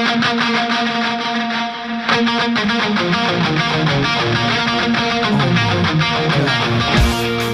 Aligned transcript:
Thank 0.00 0.22
you. 7.42 7.47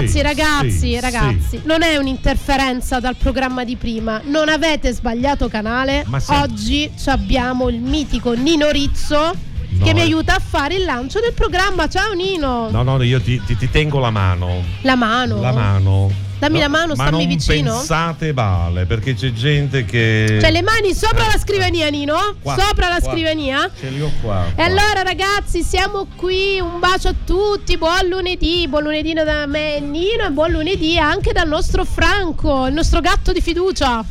Ragazzi, 0.00 0.08
sì, 0.08 0.22
ragazzi, 0.22 0.70
sì, 0.70 1.00
ragazzi, 1.00 1.48
sì. 1.48 1.60
non 1.64 1.82
è 1.82 1.96
un'interferenza 1.96 3.00
dal 3.00 3.16
programma 3.16 3.64
di 3.64 3.76
prima, 3.76 4.20
non 4.24 4.48
avete 4.48 4.92
sbagliato 4.92 5.48
canale. 5.48 6.06
Oggi 6.28 6.90
abbiamo 7.06 7.68
il 7.68 7.80
mitico 7.80 8.32
Nino 8.32 8.70
Rizzo. 8.70 9.48
No, 9.72 9.84
che 9.84 9.94
mi 9.94 10.00
aiuta 10.00 10.34
a 10.34 10.40
fare 10.40 10.74
il 10.74 10.84
lancio 10.84 11.20
del 11.20 11.32
programma. 11.32 11.88
Ciao 11.88 12.12
Nino. 12.12 12.68
No, 12.70 12.82
no, 12.82 13.00
io 13.02 13.20
ti, 13.20 13.40
ti, 13.46 13.56
ti 13.56 13.70
tengo 13.70 14.00
la 14.00 14.10
mano. 14.10 14.62
La 14.82 14.96
mano? 14.96 15.40
La 15.40 15.52
mano. 15.52 16.10
Dammi 16.40 16.54
no, 16.54 16.60
la 16.60 16.68
mano, 16.68 16.94
stammi 16.94 17.26
vicino. 17.26 17.76
Pensate 17.76 18.32
male, 18.32 18.86
perché 18.86 19.14
c'è 19.14 19.30
gente 19.30 19.84
che. 19.84 20.38
Cioè, 20.40 20.50
le 20.50 20.62
mani 20.62 20.94
sopra 20.94 21.26
la 21.26 21.38
scrivania, 21.38 21.90
Nino? 21.90 22.36
Qua, 22.40 22.56
sopra 22.58 22.88
la 22.88 22.98
qua. 22.98 23.12
scrivania? 23.12 23.70
Ce 23.78 23.88
li 23.90 24.00
ho 24.00 24.10
qua, 24.22 24.46
qua. 24.54 24.62
E 24.64 24.66
allora, 24.66 25.02
ragazzi, 25.02 25.62
siamo 25.62 26.06
qui. 26.16 26.58
Un 26.58 26.78
bacio 26.80 27.08
a 27.08 27.14
tutti. 27.26 27.76
Buon 27.76 28.08
lunedì. 28.08 28.66
Buon 28.68 28.84
lunedì 28.84 29.12
da 29.12 29.44
me, 29.44 29.80
Nino, 29.80 30.24
e 30.26 30.30
buon 30.30 30.52
lunedì 30.52 30.98
anche 30.98 31.32
dal 31.32 31.46
nostro 31.46 31.84
Franco, 31.84 32.66
il 32.66 32.72
nostro 32.72 33.00
gatto 33.00 33.32
di 33.32 33.42
fiducia. 33.42 34.02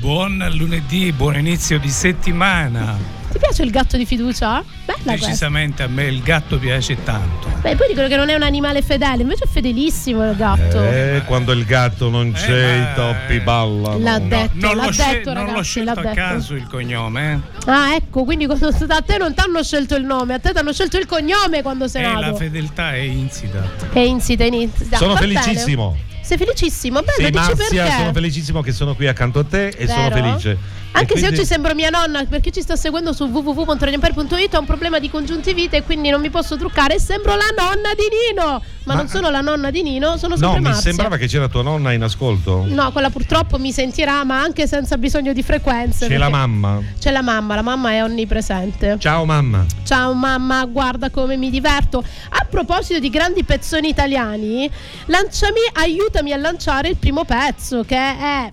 Buon 0.00 0.42
lunedì, 0.54 1.12
buon 1.12 1.36
inizio 1.36 1.78
di 1.78 1.90
settimana. 1.90 3.13
Piace 3.44 3.62
il 3.62 3.70
gatto 3.70 3.98
di 3.98 4.06
fiducia? 4.06 4.64
Bella 4.86 5.12
Decisamente 5.12 5.84
questa. 5.84 5.84
a 5.84 5.88
me 5.88 6.04
il 6.06 6.22
gatto 6.22 6.58
piace 6.58 6.96
tanto. 7.04 7.46
Beh, 7.60 7.76
poi 7.76 7.88
dicono 7.88 8.08
che 8.08 8.16
non 8.16 8.30
è 8.30 8.34
un 8.34 8.42
animale 8.42 8.80
fedele, 8.80 9.20
invece 9.20 9.44
è 9.44 9.46
fedelissimo 9.46 10.30
il 10.30 10.34
gatto. 10.34 10.82
Eh, 10.82 11.22
quando 11.26 11.52
il 11.52 11.66
gatto 11.66 12.08
non 12.08 12.32
c'è, 12.32 12.50
eh, 12.50 12.78
i 12.78 12.94
toppi 12.94 13.40
ballano. 13.40 13.98
L'ha 13.98 14.18
detto, 14.18 14.54
no, 14.54 14.68
non 14.68 14.76
l'ha 14.76 14.84
l'ho 14.84 14.90
detto, 14.90 14.92
scel- 14.92 15.24
ragazzi, 15.24 15.44
non 15.44 15.54
l'ho 15.54 15.62
scelto 15.62 16.00
l'ha 16.00 16.10
a 16.10 16.14
caso 16.14 16.54
il 16.54 16.66
cognome. 16.66 17.40
Eh? 17.66 17.70
Ah, 17.70 17.94
ecco, 17.94 18.24
quindi 18.24 18.46
quando, 18.46 18.68
a 18.68 19.02
te 19.02 19.18
non 19.18 19.34
ti 19.34 19.40
hanno 19.40 19.62
scelto 19.62 19.94
il 19.94 20.04
nome, 20.04 20.34
a 20.34 20.38
te 20.38 20.52
ti 20.52 20.58
hanno 20.58 20.72
scelto 20.72 20.96
il 20.96 21.04
cognome 21.04 21.60
quando 21.60 21.86
sei 21.86 22.02
eh, 22.02 22.06
nato. 22.06 22.20
La 22.20 22.34
fedeltà 22.34 22.94
è 22.94 22.98
insita. 22.98 23.62
È 23.92 23.98
insita, 23.98 24.44
è 24.44 24.46
insita. 24.46 24.96
Sono 24.96 25.12
Va 25.12 25.20
felicissimo. 25.20 25.90
Bene. 25.90 26.12
Sei 26.24 26.38
felicissimo? 26.38 27.00
Bello, 27.00 27.12
sì, 27.16 27.24
dici 27.24 27.34
Marzia, 27.34 27.82
perché? 27.82 27.98
sono 27.98 28.12
felicissimo 28.14 28.62
che 28.62 28.72
sono 28.72 28.94
qui 28.94 29.06
accanto 29.06 29.40
a 29.40 29.44
te 29.44 29.66
e 29.68 29.84
Vero? 29.84 29.92
sono 29.92 30.10
felice. 30.10 30.58
Anche 30.96 31.14
e 31.14 31.16
se 31.16 31.22
quindi... 31.22 31.40
oggi 31.40 31.46
sembro 31.46 31.74
mia 31.74 31.90
nonna, 31.90 32.24
perché 32.24 32.50
ci 32.50 32.62
sta 32.62 32.76
seguendo 32.76 33.12
su 33.12 33.24
www.radioempire.it 33.24 34.54
ho 34.54 34.60
un 34.60 34.66
problema 34.66 34.98
di 34.98 35.10
congiuntivite 35.10 35.78
e 35.78 35.82
quindi 35.82 36.08
non 36.10 36.20
mi 36.20 36.30
posso 36.30 36.56
truccare. 36.56 36.98
Sembro 37.00 37.34
la 37.34 37.48
nonna 37.56 37.94
di 37.94 38.04
Nino. 38.30 38.62
Ma, 38.84 38.92
Ma 38.92 39.00
non 39.00 39.08
sono 39.08 39.30
la 39.30 39.40
nonna 39.40 39.70
di 39.70 39.82
Nino, 39.82 40.16
sono 40.18 40.36
sempre 40.36 40.56
No, 40.58 40.62
Marzia. 40.62 40.74
mi 40.76 40.82
sembrava 40.82 41.16
che 41.16 41.26
c'era 41.26 41.48
tua 41.48 41.62
nonna 41.62 41.92
in 41.92 42.02
ascolto. 42.02 42.64
No, 42.68 42.92
quella 42.92 43.08
purtroppo 43.10 43.58
mi 43.58 43.72
sentirà, 43.72 44.24
ma 44.24 44.40
anche 44.40 44.66
senza 44.66 44.98
bisogno 44.98 45.32
di 45.32 45.42
frequenze. 45.42 46.06
C'è 46.06 46.16
la 46.18 46.28
mamma. 46.28 46.80
C'è 46.98 47.10
la 47.10 47.22
mamma, 47.22 47.54
la 47.54 47.62
mamma 47.62 47.90
è 47.92 48.02
onnipresente. 48.02 48.96
Ciao 48.98 49.24
mamma. 49.24 49.64
Ciao 49.84 50.12
mamma, 50.12 50.64
guarda 50.66 51.10
come 51.10 51.36
mi 51.36 51.50
diverto. 51.50 52.04
A 52.28 52.46
proposito 52.48 52.98
di 53.00 53.08
grandi 53.10 53.42
pezzoni 53.42 53.88
italiani, 53.88 54.70
lanciami, 55.06 55.60
aiutami 55.72 56.32
a 56.32 56.36
lanciare 56.36 56.88
il 56.88 56.96
primo 56.96 57.24
pezzo 57.24 57.84
che 57.84 57.96
è 57.96 58.52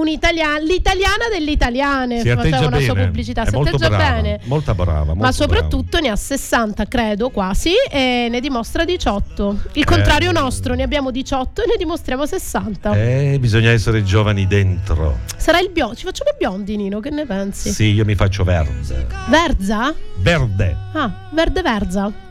l'italiana 0.00 1.28
delle 1.30 1.50
italiane. 1.50 2.20
Si 2.20 2.28
faceva 2.28 2.66
una 2.66 2.80
sua 2.80 2.94
pubblicità. 2.94 3.44
Si 3.44 3.54
atteggia 3.54 3.88
brava, 3.88 3.96
bene. 3.96 4.40
Molto 4.44 4.74
brava. 4.74 5.04
Molto 5.04 5.22
Ma 5.22 5.32
soprattutto 5.32 5.98
brava. 5.98 6.06
ne 6.06 6.12
ha 6.12 6.16
60, 6.16 6.86
credo, 6.86 7.30
quasi, 7.30 7.72
e 7.90 8.28
ne 8.30 8.40
dimostra 8.40 8.84
18. 8.84 9.62
Il 9.74 9.84
contrario 9.84 10.30
Eh. 10.30 10.32
nostro, 10.32 10.74
ne 10.74 10.82
abbiamo 10.82 11.10
18 11.10 11.62
e 11.62 11.66
ne 11.68 11.74
dimostriamo 11.76 12.24
60. 12.26 12.92
Eh, 12.94 13.36
bisogna 13.38 13.70
essere 13.70 14.02
giovani 14.02 14.46
dentro. 14.46 15.18
Sarà 15.36 15.60
il 15.60 15.70
biondo. 15.70 15.94
Ci 15.94 16.04
facciamo 16.04 16.30
i 16.30 16.34
biondi, 16.38 16.76
Nino, 16.76 17.00
che 17.00 17.10
ne 17.10 17.26
pensi? 17.26 17.70
Sì, 17.70 17.92
io 17.92 18.04
mi 18.04 18.14
faccio 18.14 18.44
verde. 18.44 19.06
Verza? 19.28 19.94
Verde. 20.18 20.76
Ah, 20.92 21.28
verde 21.32 21.62
verza. 21.62 22.21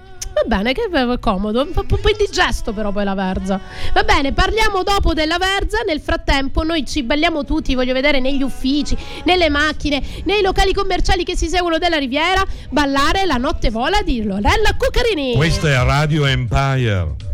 Va 0.43 0.57
bene, 0.57 0.73
che 0.73 0.89
comodo, 1.19 1.61
un 1.61 1.71
po', 1.71 1.85
indigesto 2.09 2.73
però 2.73 2.91
poi 2.91 3.03
la 3.03 3.13
verza. 3.13 3.59
Va 3.93 4.03
bene, 4.03 4.33
parliamo 4.33 4.81
dopo 4.81 5.13
della 5.13 5.37
verza, 5.37 5.79
nel 5.85 5.99
frattempo 5.99 6.63
noi 6.63 6.83
ci 6.85 7.03
balliamo 7.03 7.45
tutti, 7.45 7.75
voglio 7.75 7.93
vedere 7.93 8.19
negli 8.19 8.41
uffici, 8.41 8.97
nelle 9.25 9.49
macchine, 9.49 10.01
nei 10.23 10.41
locali 10.41 10.73
commerciali 10.73 11.23
che 11.23 11.37
si 11.37 11.47
seguono 11.47 11.77
della 11.77 11.97
Riviera, 11.97 12.43
ballare 12.69 13.25
la 13.25 13.37
notte 13.37 13.69
vola 13.69 14.01
di 14.01 14.23
Lorella 14.23 14.75
Cuccarini. 14.75 15.35
Questa 15.35 15.69
è 15.69 15.83
Radio 15.83 16.25
Empire. 16.25 17.29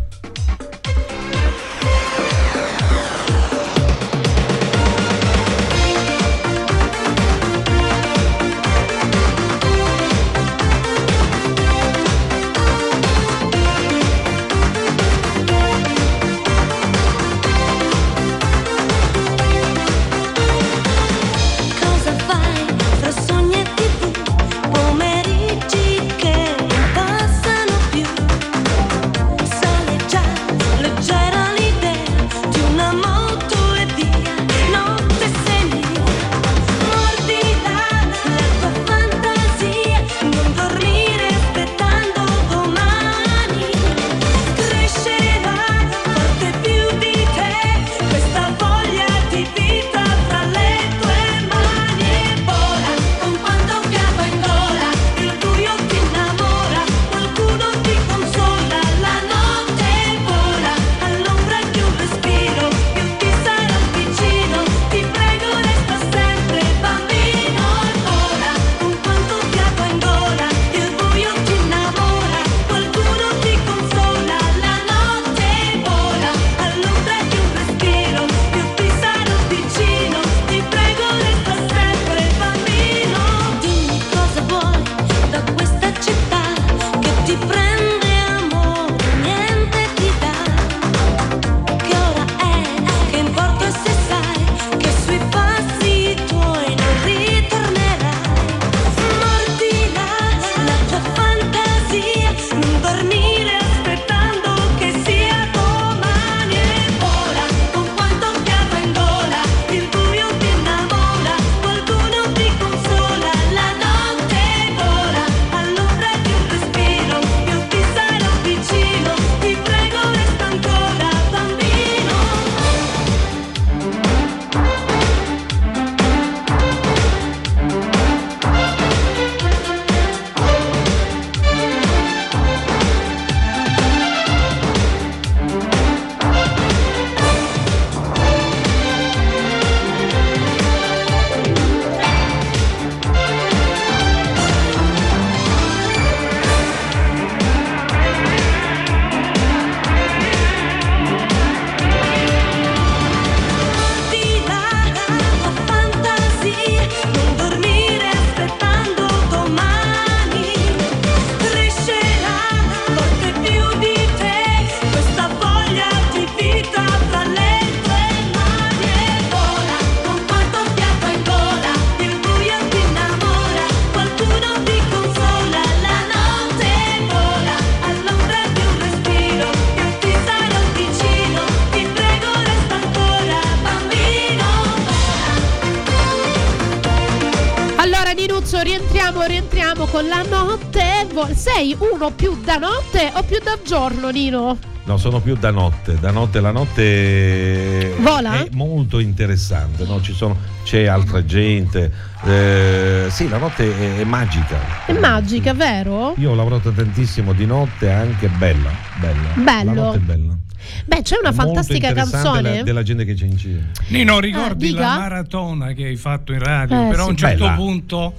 Sei 191.98 192.06
uno 192.06 192.14
più 192.14 192.38
da 192.44 192.58
notte 192.58 193.10
o 193.14 193.24
più 193.24 193.38
da 193.42 193.58
giorno, 193.64 194.10
Nino? 194.10 194.56
No, 194.84 194.96
sono 194.98 195.18
più 195.20 195.34
da 195.34 195.50
notte. 195.50 195.98
Da 195.98 196.12
notte 196.12 196.40
la 196.40 196.52
notte 196.52 197.92
Vola? 197.98 198.34
è 198.44 198.48
molto 198.52 199.00
interessante. 199.00 199.84
no? 199.84 200.00
Ci 200.00 200.12
sono- 200.14 200.36
c'è 200.62 200.86
altra 200.86 201.24
gente. 201.24 201.90
eh, 202.24 203.06
sì, 203.10 203.28
la 203.28 203.38
notte 203.38 203.64
è, 203.76 203.98
è 203.98 204.04
magica. 204.04 204.86
È 204.86 204.92
magica, 204.92 205.52
vero? 205.54 206.14
Io 206.18 206.30
ho 206.30 206.34
lavorato 206.36 206.70
tantissimo 206.70 207.32
di 207.32 207.46
notte, 207.46 207.90
anche 207.90 208.28
bella. 208.28 208.70
bella. 209.00 209.28
Bello. 209.34 209.74
La 209.74 209.80
notte 209.82 209.96
è 209.96 210.00
bella. 210.00 210.36
Beh, 210.84 211.02
c'è 211.02 211.16
una 211.20 211.30
È 211.30 211.32
fantastica 211.32 211.92
canzone. 211.92 212.58
la- 212.58 212.62
della 212.62 212.82
gente 212.84 213.04
che 213.04 213.14
c'è 213.14 213.24
in 213.24 213.34
giro. 213.36 213.60
Nino, 213.88 214.20
ricordi 214.20 214.68
Eh, 214.68 214.74
la 214.74 214.98
maratona 214.98 215.72
che 215.72 215.86
hai 215.86 215.96
fatto 215.96 216.32
in 216.32 216.38
radio, 216.38 216.86
Eh, 216.86 216.90
però 216.90 217.02
a 217.02 217.04
sì. 217.06 217.10
un 217.10 217.16
certo 217.16 217.44
Bella. 217.44 217.56
punto 217.56 218.14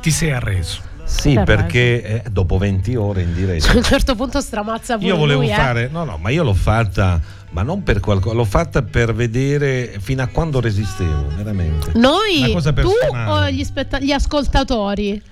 ti 0.00 0.10
sei 0.10 0.30
arreso. 0.32 0.92
Sì, 1.04 1.34
Beh, 1.34 1.44
perché 1.44 2.22
eh, 2.24 2.30
dopo 2.30 2.58
20 2.58 2.96
ore 2.96 3.22
in 3.22 3.34
diretta. 3.34 3.70
A 3.72 3.76
un 3.76 3.82
certo 3.82 4.14
punto 4.14 4.40
stramazza 4.40 4.96
pure 4.96 5.08
Io 5.08 5.16
volevo 5.16 5.40
lui, 5.42 5.50
eh. 5.50 5.54
fare, 5.54 5.88
no, 5.90 6.04
no, 6.04 6.16
ma 6.16 6.30
io 6.30 6.42
l'ho 6.42 6.54
fatta, 6.54 7.20
ma 7.50 7.62
non 7.62 7.82
per 7.82 8.00
qualcosa, 8.00 8.34
l'ho 8.34 8.44
fatta 8.44 8.82
per 8.82 9.14
vedere 9.14 9.96
fino 10.00 10.22
a 10.22 10.26
quando 10.26 10.60
resistevo, 10.60 11.28
veramente. 11.36 11.92
Noi, 11.94 12.56
tu 12.74 12.92
o 13.26 13.50
gli, 13.50 13.64
spetta- 13.64 14.00
gli 14.00 14.12
ascoltatori? 14.12 15.22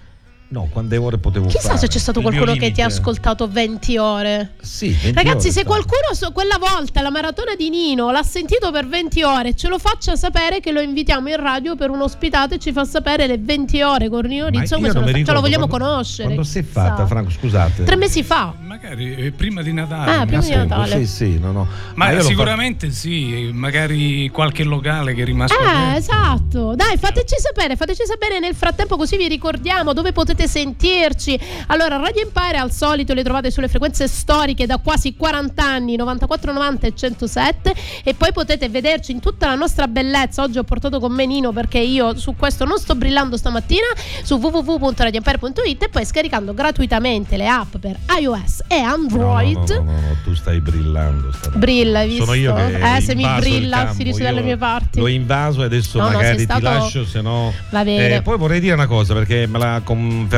No, 0.53 0.69
quante 0.71 0.99
ore 0.99 1.17
potevo 1.17 1.47
Chissà 1.47 1.69
fare? 1.69 1.79
se 1.79 1.89
c'è 1.89 1.99
stato 1.99 2.19
Il 2.19 2.27
qualcuno 2.27 2.53
che 2.57 2.73
ti 2.73 2.83
ha 2.83 2.85
ascoltato 2.87 3.49
20 3.49 3.97
ore. 3.97 4.53
Sì, 4.61 4.89
20 4.91 5.13
Ragazzi, 5.13 5.47
ore 5.47 5.51
se 5.53 5.65
qualcuno 5.65 6.13
so- 6.13 6.31
quella 6.33 6.59
volta 6.59 7.01
la 7.01 7.09
maratona 7.11 7.55
di 7.57 7.71
Nino 7.71 8.11
l'ha 8.11 8.23
sentito 8.23 8.71
per 8.71 8.87
20 8.87 9.23
ore, 9.23 9.55
ce 9.57 9.69
lo 9.69 9.79
faccia 9.79 10.15
sapere 10.15 10.61
che 10.61 10.71
lo 10.71 10.83
invitiamo 10.83 11.31
in 11.31 11.37
radio 11.41 11.75
per 11.75 11.89
un 11.89 12.03
ospitato 12.03 12.53
e 12.53 12.59
ci 12.59 12.71
fa 12.71 12.85
sapere 12.85 13.27
le 13.27 13.39
20 13.39 13.81
ore 13.81 14.11
con 14.11 14.27
Nino 14.27 14.51
Ma 14.53 14.61
Rizzo. 14.61 14.79
mi 14.79 14.91
state. 14.91 15.25
Ce 15.25 15.33
lo 15.33 15.41
vogliamo 15.41 15.67
quando- 15.69 15.87
conoscere. 15.87 16.25
Quando 16.25 16.43
si 16.45 16.59
è 16.59 16.63
chissà. 16.67 16.83
fatta, 16.87 17.07
Franco, 17.07 17.31
scusate. 17.31 17.85
Tre 17.85 17.97
mesi 17.97 18.23
fa. 18.23 18.53
Magari 18.61 19.15
eh, 19.15 19.33
prima 19.33 19.63
di 19.63 19.73
Natale. 19.73 20.11
Ah, 20.17 20.27
prima 20.27 20.43
ma- 20.43 20.47
di 20.49 20.55
Natale. 20.55 20.99
Sì, 20.99 21.07
sì, 21.07 21.39
no, 21.39 21.53
no. 21.53 21.67
Ma 21.95 22.13
l'ho 22.13 22.21
sicuramente 22.23 22.91
sì, 22.91 23.49
magari 23.55 24.29
qualche 24.29 24.65
locale 24.65 25.15
che 25.15 25.23
è 25.23 25.25
rimasto 25.25 25.59
Eh, 25.59 25.65
aperto. 25.65 25.97
esatto. 25.97 26.75
Dai, 26.75 26.99
fateci 26.99 27.37
sapere, 27.39 27.75
fateci 27.75 28.03
sapere 28.05 28.39
nel 28.39 28.55
frattempo 28.55 28.99
così 28.99 29.17
vi 29.17 29.29
ricordiamo 29.29 29.95
dove 29.95 30.13
potete 30.13 30.41
sentirci. 30.47 31.39
Allora, 31.69 31.97
Radio 31.97 32.23
Empire 32.23 32.59
al 32.59 32.73
solito 32.73 33.15
le 33.15 33.23
trovate 33.23 33.51
sulle 33.51 33.69
frequenze 33.69 34.09
storiche 34.09 34.67
da 34.67 34.79
quasi 34.79 35.15
40 35.17 35.63
anni, 35.65 35.97
94, 35.97 36.53
90 36.53 36.87
e 36.87 36.93
107 36.95 37.75
e 38.05 38.15
poi 38.15 38.33
potete 38.33 38.69
vederci 38.69 39.13
in 39.13 39.21
tutta 39.21 39.47
la 39.47 39.55
nostra 39.55 39.87
bellezza. 39.87 40.43
Oggi 40.43 40.59
ho 40.59 40.65
portato 40.65 41.01
con 41.01 41.13
me 41.13 41.27
Nino 41.27 41.53
perché 41.53 41.79
io 41.79 42.17
su 42.19 42.35
questo 42.37 42.65
non 42.65 42.79
sto 42.79 42.95
brillando 42.95 43.37
stamattina 43.37 43.87
su 44.23 44.37
www.radioempire.it 44.37 45.83
e 45.83 45.89
poi 45.89 46.05
scaricando 46.05 46.55
gratuitamente 46.55 47.37
le 47.37 47.47
app 47.49 47.77
per 47.77 47.97
iOS 48.21 48.63
e 48.69 48.77
Android. 48.79 49.69
No, 49.71 49.83
no, 49.83 49.93
no, 49.93 50.17
tu 50.25 50.35
stai 50.35 50.61
brillando. 50.61 51.31
stamattina. 51.33 51.59
Brilla, 51.59 51.99
hai 52.01 52.09
visto? 52.09 52.25
Sono 52.25 52.37
io 52.37 52.55
che 52.55 52.97
Eh, 52.97 53.01
se 53.01 53.15
mi 53.15 53.27
brilla, 53.39 53.93
si 53.93 54.03
dice 54.03 54.23
dalle 54.23 54.43
mie 54.43 54.57
parti. 54.57 54.99
L'ho 55.01 55.07
invaso 55.09 55.63
e 55.63 55.67
adesso 55.67 55.99
magari 55.99 56.37
ti 56.37 56.43
stato- 56.45 56.63
lascio, 56.63 57.05
se 57.05 57.21
no... 57.21 57.53
Va 57.71 57.85
bene. 57.85 58.17
Eh, 58.17 58.23
poi 58.23 58.37
vorrei 58.39 58.61
dire 58.61 58.75
una 58.75 58.87
cosa 58.87 59.15
perché 59.15 59.47
me 59.47 59.59
l'ha 59.59 59.81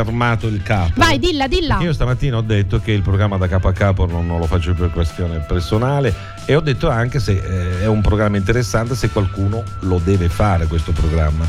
confermato 0.02 0.46
il 0.48 0.62
capo. 0.62 0.92
Vai, 0.96 1.18
dilla, 1.18 1.46
dilla. 1.46 1.68
Perché 1.74 1.84
io 1.84 1.92
stamattina 1.92 2.36
ho 2.38 2.42
detto 2.42 2.80
che 2.80 2.92
il 2.92 3.02
programma 3.02 3.36
da 3.36 3.46
capo 3.46 3.68
a 3.68 3.72
capo 3.72 4.06
non, 4.06 4.26
non 4.26 4.38
lo 4.40 4.46
faccio 4.46 4.72
più 4.72 4.84
per 4.84 4.90
questione 4.92 5.38
personale 5.38 6.12
e 6.46 6.54
ho 6.56 6.60
detto 6.60 6.88
anche 6.90 7.20
se 7.20 7.32
eh, 7.32 7.82
è 7.82 7.86
un 7.86 8.00
programma 8.00 8.36
interessante 8.36 8.94
se 8.94 9.10
qualcuno 9.10 9.62
lo 9.80 10.00
deve 10.02 10.28
fare 10.28 10.66
questo 10.66 10.92
programma. 10.92 11.46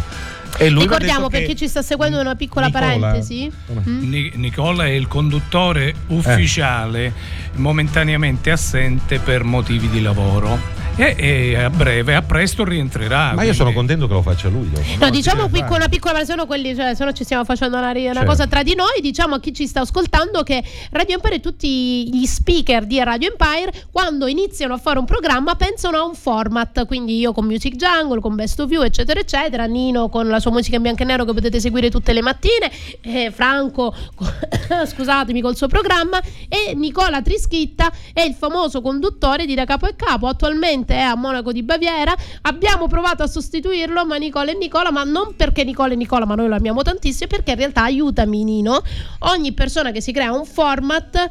E 0.58 0.70
Ricordiamo 0.70 1.28
detto 1.28 1.30
per 1.32 1.40
che- 1.42 1.46
chi 1.48 1.56
ci 1.58 1.68
sta 1.68 1.82
seguendo 1.82 2.18
una 2.20 2.36
piccola 2.36 2.68
Nicola- 2.68 2.86
parentesi. 3.00 3.52
Mm? 3.90 4.10
Ni- 4.10 4.32
Nicola 4.36 4.86
è 4.86 4.90
il 4.92 5.08
conduttore 5.08 5.94
ufficiale 6.08 7.12
momentaneamente 7.56 8.52
assente 8.52 9.20
per 9.20 9.44
motivi 9.44 9.90
di 9.90 10.02
lavoro 10.02 10.58
e, 10.98 11.16
e 11.18 11.56
a 11.56 11.70
breve, 11.70 12.16
a 12.16 12.22
presto 12.22 12.64
rientrerà. 12.64 13.34
Ma 13.34 13.44
io 13.44 13.54
sono 13.54 13.72
quindi- 13.72 13.96
contento 13.96 14.08
che 14.08 14.14
lo 14.14 14.22
faccia 14.22 14.48
lui. 14.50 14.70
dopo, 14.70 14.86
No, 15.00 15.06
no? 15.06 15.10
diciamo 15.10 15.44
Sì, 15.46 15.50
picco- 15.52 15.68
vai. 15.68 15.78
una 15.78 15.88
piccola 15.90 16.24
sono 16.26 16.46
quelli, 16.46 16.76
cioè, 16.76 16.94
se 16.96 17.04
no 17.04 17.12
ci 17.14 17.24
stiamo 17.24 17.44
facendo 17.44 17.78
una, 17.78 17.90
una 17.92 18.00
Certo. 18.14 18.26
cosa 18.26 18.48
tra 18.48 18.64
di 18.64 18.76
noi. 18.76 19.02
Diciamo 19.02 19.36
a 19.36 19.40
chi 19.40 19.54
ci 19.54 19.68
sta 19.68 19.82
ascoltando 19.82 20.44
che 20.44 20.64
Radio 20.92 21.16
Empire 21.16 21.36
e 21.36 21.40
tutti 21.40 22.10
gli 22.10 22.26
speaker 22.26 22.86
di 22.86 23.02
Radio 23.04 23.30
Empire, 23.30 23.72
quando 23.92 24.28
iniziano 24.28 24.74
a 24.74 24.78
fare 24.78 25.00
un 25.00 25.06
programma, 25.06 25.56
pensano 25.56 25.98
a 25.98 26.04
un 26.06 26.16
format. 26.16 26.86
Quindi 26.86 27.18
io 27.20 27.34
con 27.34 27.46
Music 27.46 27.76
Jungle, 27.76 28.20
con 28.22 28.36
Best 28.36 28.60
of 28.60 28.72
You, 28.72 28.84
eccetera, 28.84 29.20
eccetera. 29.20 29.66
Nino 29.66 30.10
con 30.10 30.28
la 30.28 30.40
sua 30.40 30.52
musica 30.52 30.76
in 30.78 30.82
bianco 30.84 31.02
e 31.04 31.06
nero 31.06 31.26
che 31.26 31.34
potete 31.34 31.60
seguire 31.60 31.90
tutte 31.90 32.14
le 32.14 32.22
mattine. 32.22 32.72
eh, 33.02 33.32
Franco, 33.34 33.94
con- 34.16 34.32
scusatemi, 34.88 35.42
col 35.42 35.56
suo 35.56 35.68
programma. 35.68 36.20
E 36.48 36.74
Nicola 36.76 37.22
Trischitta 37.22 37.92
è 38.14 38.22
il 38.22 38.34
famoso 38.34 38.82
conduttore 38.82 39.46
di 39.46 39.56
Da 39.56 39.66
Capo 39.66 39.88
e 39.88 39.96
Capo. 39.96 40.28
Attualmente 40.28 40.85
è 40.94 41.00
a 41.00 41.16
Monaco 41.16 41.52
di 41.52 41.64
Baviera. 41.64 42.14
Abbiamo 42.42 42.88
provato 42.88 43.24
a 43.24 43.28
sostituirlo, 43.28 44.06
ma 44.06 44.18
Nicola 44.18 44.52
e 44.52 44.56
Nicola, 44.58 44.92
ma 44.92 45.04
non 45.04 45.34
perché 45.36 45.64
Nicola 45.64 45.94
e 45.94 45.96
Nicola, 45.96 46.26
ma 46.26 46.36
noi 46.36 46.48
lo 46.48 46.56
amiamo 46.56 46.82
tantissimo, 46.82 47.28
perché 47.28 47.52
in 47.52 47.58
realtà 47.58 47.84
aiutami 47.84 48.44
Nino. 48.44 48.82
Ogni 49.20 49.54
persona 49.54 49.92
che 49.92 50.02
si 50.02 50.12
crea 50.12 50.32
un 50.32 50.46
format 50.46 51.16
ha 51.16 51.28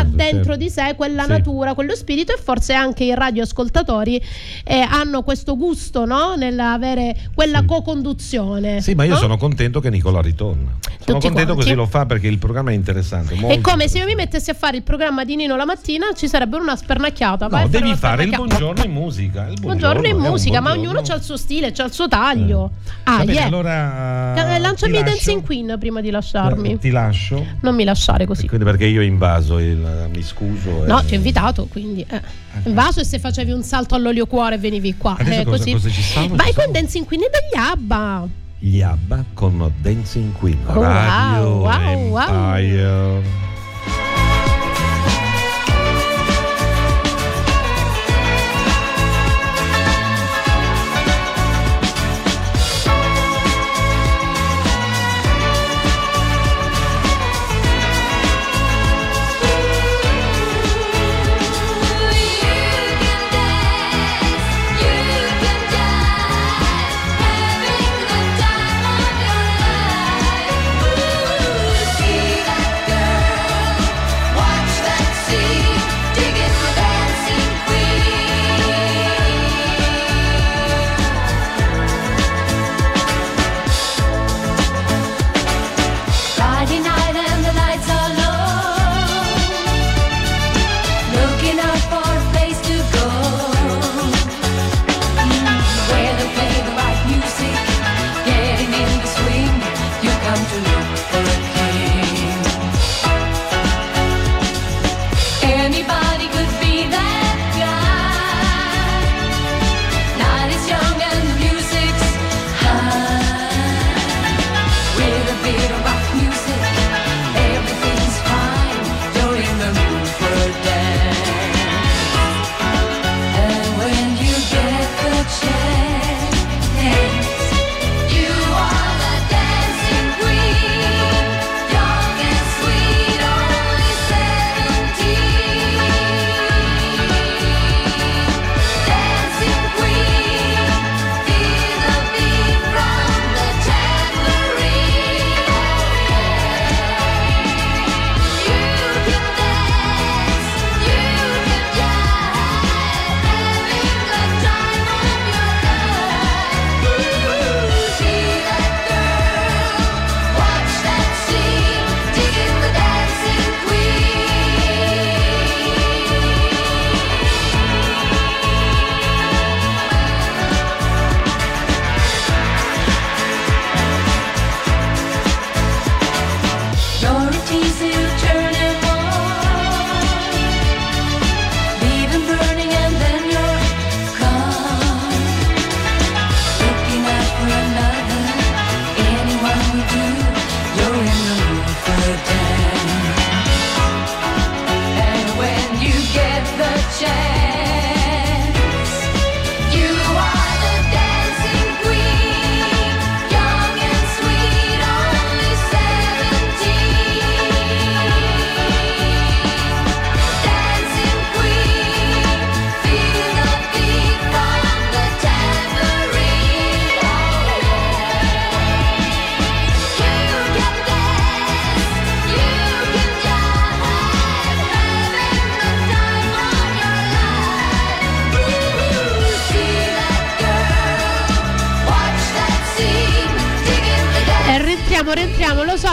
Certo, 0.00 0.16
dentro 0.16 0.44
certo. 0.52 0.56
di 0.56 0.70
sé 0.70 0.94
quella 0.96 1.22
Sì. 1.24 1.28
natura, 1.30 1.74
quello 1.74 1.94
spirito 1.94 2.32
e 2.34 2.38
forse 2.38 2.74
anche 2.74 3.04
i 3.04 3.14
radioascoltatori 3.14 4.20
eh, 4.64 4.80
hanno 4.80 5.22
questo 5.22 5.56
gusto 5.56 6.04
no? 6.04 6.34
nell'avere 6.36 7.30
quella 7.34 7.60
Sì. 7.60 7.64
co-conduzione. 7.66 8.80
Sì, 8.80 8.94
ma 8.94 9.04
io 9.04 9.12
no? 9.12 9.18
sono 9.18 9.36
contento 9.36 9.80
che 9.80 9.90
Nicola 9.90 10.20
ritorna. 10.20 10.76
Sono 10.80 11.18
Tutti 11.18 11.26
contento 11.28 11.54
quanti. 11.54 11.54
così 11.62 11.74
lo 11.74 11.86
fa 11.86 12.06
perché 12.06 12.26
il 12.28 12.38
programma 12.38 12.70
è 12.70 12.74
interessante. 12.74 13.34
È 13.34 13.60
come 13.60 13.88
se 13.88 13.98
io 13.98 14.04
mi 14.04 14.10
interessante. 14.12 14.14
mettessi 14.16 14.50
a 14.50 14.54
fare 14.54 14.76
il 14.76 14.82
programma 14.82 15.24
di 15.24 15.36
Nino 15.36 15.56
la 15.56 15.64
mattina, 15.64 16.06
ci 16.14 16.28
sarebbe 16.28 16.56
una 16.56 16.76
spernacchiata. 16.76 17.46
No, 17.48 17.68
devi 17.68 17.86
una 17.88 17.96
fare 17.96 18.24
il 18.24 18.30
buongiorno 18.30 18.84
in 18.84 18.89
musica. 18.90 19.46
Il 19.46 19.58
Buongiorno 19.60 20.06
in 20.06 20.12
è 20.12 20.12
un 20.16 20.20
musica, 20.20 20.60
ma 20.60 20.70
buongiorno. 20.74 20.98
ognuno 20.98 21.12
ha 21.12 21.16
il 21.16 21.22
suo 21.22 21.36
stile, 21.36 21.72
ha 21.76 21.84
il 21.84 21.92
suo 21.92 22.08
taglio. 22.08 22.70
Ah, 23.04 23.16
Va 23.18 23.24
bene, 23.24 23.32
yeah. 23.32 23.44
allora 23.46 24.54
Eh, 24.54 24.58
Lanciami 24.58 24.92
lascio. 24.92 25.04
Dancing 25.04 25.42
Queen 25.44 25.76
prima 25.78 26.00
di 26.00 26.10
lasciarmi. 26.10 26.72
Eh, 26.72 26.78
Ti 26.78 26.90
lascio. 26.90 27.44
Non 27.60 27.74
mi 27.74 27.84
lasciare 27.84 28.26
così. 28.26 28.46
Quindi 28.46 28.64
perché 28.66 28.86
io 28.86 29.00
ho 29.00 29.04
invaso 29.04 29.58
il 29.58 30.08
mi 30.12 30.22
scuso. 30.22 30.84
No, 30.86 31.00
e- 31.00 31.04
ti 31.06 31.14
ho 31.14 31.16
invitato, 31.16 31.66
quindi. 31.70 32.04
Eh. 32.08 32.20
Invaso 32.64 33.00
e 33.00 33.04
se 33.04 33.18
facevi 33.18 33.52
un 33.52 33.62
salto 33.62 33.94
all'olio 33.94 34.26
cuore 34.26 34.58
venivi 34.58 34.96
qua. 34.96 35.16
Eh, 35.18 35.24
cosa- 35.24 35.44
così. 35.44 35.72
cosa 35.72 35.88
ci 35.88 36.02
stava? 36.02 36.34
Vai 36.34 36.48
Ci 36.48 36.54
con? 36.54 36.72
Dancing 36.72 37.06
Queen 37.06 37.22
e 37.22 37.30
degli 37.30 37.60
ABBA. 37.62 38.28
Gli 38.58 38.82
ABBA 38.82 39.24
con 39.32 39.72
Dancing 39.80 40.32
Queen. 40.38 40.58
Oh, 40.66 40.82
Radio 40.82 41.46
wow, 41.48 41.62
wow, 41.62 42.08
wow. 42.08 42.54
Empire. 42.54 43.22
See 43.22 43.59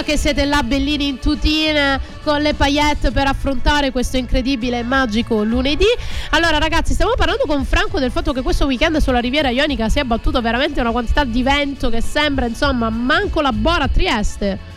che 0.07 0.15
siete 0.15 0.45
là 0.45 0.63
bellini 0.63 1.09
in 1.09 1.19
tutine 1.19 1.99
con 2.23 2.39
le 2.41 2.53
paillette 2.53 3.11
per 3.11 3.27
affrontare 3.27 3.91
questo 3.91 4.15
incredibile 4.15 4.79
e 4.79 4.83
magico 4.83 5.43
lunedì. 5.43 5.83
Allora, 6.29 6.59
ragazzi, 6.59 6.93
stiamo 6.93 7.11
parlando 7.17 7.43
con 7.45 7.65
Franco 7.65 7.99
del 7.99 8.09
fatto 8.09 8.31
che 8.31 8.41
questo 8.41 8.65
weekend 8.67 8.99
sulla 8.99 9.19
Riviera 9.19 9.49
Ionica 9.49 9.89
si 9.89 9.97
è 9.97 10.03
abbattuta 10.03 10.39
veramente 10.39 10.79
una 10.79 10.91
quantità 10.91 11.25
di 11.25 11.43
vento 11.43 11.89
che 11.89 11.99
sembra, 11.99 12.45
insomma, 12.45 12.89
manco 12.89 13.41
la 13.41 13.51
Bora 13.51 13.83
a 13.83 13.87
Trieste. 13.89 14.75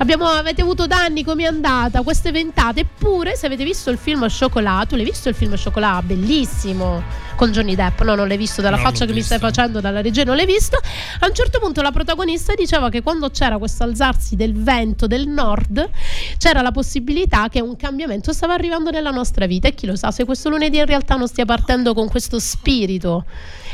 Abbiamo, 0.00 0.26
avete 0.26 0.62
avuto 0.62 0.86
danni, 0.86 1.24
come 1.24 1.42
è 1.42 1.46
andata? 1.46 2.02
Queste 2.02 2.30
ventate. 2.30 2.80
Eppure, 2.80 3.34
se 3.34 3.46
avete 3.46 3.64
visto 3.64 3.90
il 3.90 3.98
film 3.98 4.26
Chocolat, 4.28 4.88
tu 4.88 4.94
l'hai 4.94 5.04
visto 5.04 5.28
il 5.28 5.34
film 5.34 5.56
Chocolat? 5.60 6.04
Bellissimo. 6.04 7.02
Con 7.34 7.50
Johnny 7.50 7.74
Depp. 7.74 8.00
No, 8.02 8.14
non 8.14 8.28
l'hai 8.28 8.36
visto 8.36 8.60
dalla 8.62 8.76
Non 8.76 8.84
faccia 8.84 9.06
che 9.06 9.12
mi 9.12 9.22
stai 9.22 9.38
visto. 9.38 9.52
facendo 9.52 9.80
dalla 9.80 10.00
regia, 10.00 10.22
non 10.22 10.36
l'hai 10.36 10.46
visto. 10.46 10.76
A 11.20 11.26
un 11.26 11.34
certo 11.34 11.58
punto 11.58 11.82
la 11.82 11.90
protagonista 11.90 12.54
diceva 12.54 12.90
che 12.90 13.02
quando 13.02 13.28
c'era 13.30 13.58
questo 13.58 13.82
alzarsi 13.82 14.36
del 14.36 14.54
vento 14.54 15.08
del 15.08 15.26
nord, 15.26 15.90
c'era 16.38 16.62
la 16.62 16.70
possibilità 16.70 17.48
che 17.48 17.60
un 17.60 17.76
cambiamento 17.76 18.32
stava 18.32 18.54
arrivando 18.54 18.90
nella 18.90 19.10
nostra 19.10 19.46
vita. 19.46 19.66
E 19.66 19.74
chi 19.74 19.86
lo 19.86 19.96
sa 19.96 20.12
se 20.12 20.24
questo 20.24 20.48
lunedì 20.48 20.78
in 20.78 20.86
realtà 20.86 21.16
non 21.16 21.26
stia 21.26 21.44
partendo 21.44 21.92
con 21.92 22.08
questo 22.08 22.38
spirito. 22.38 23.24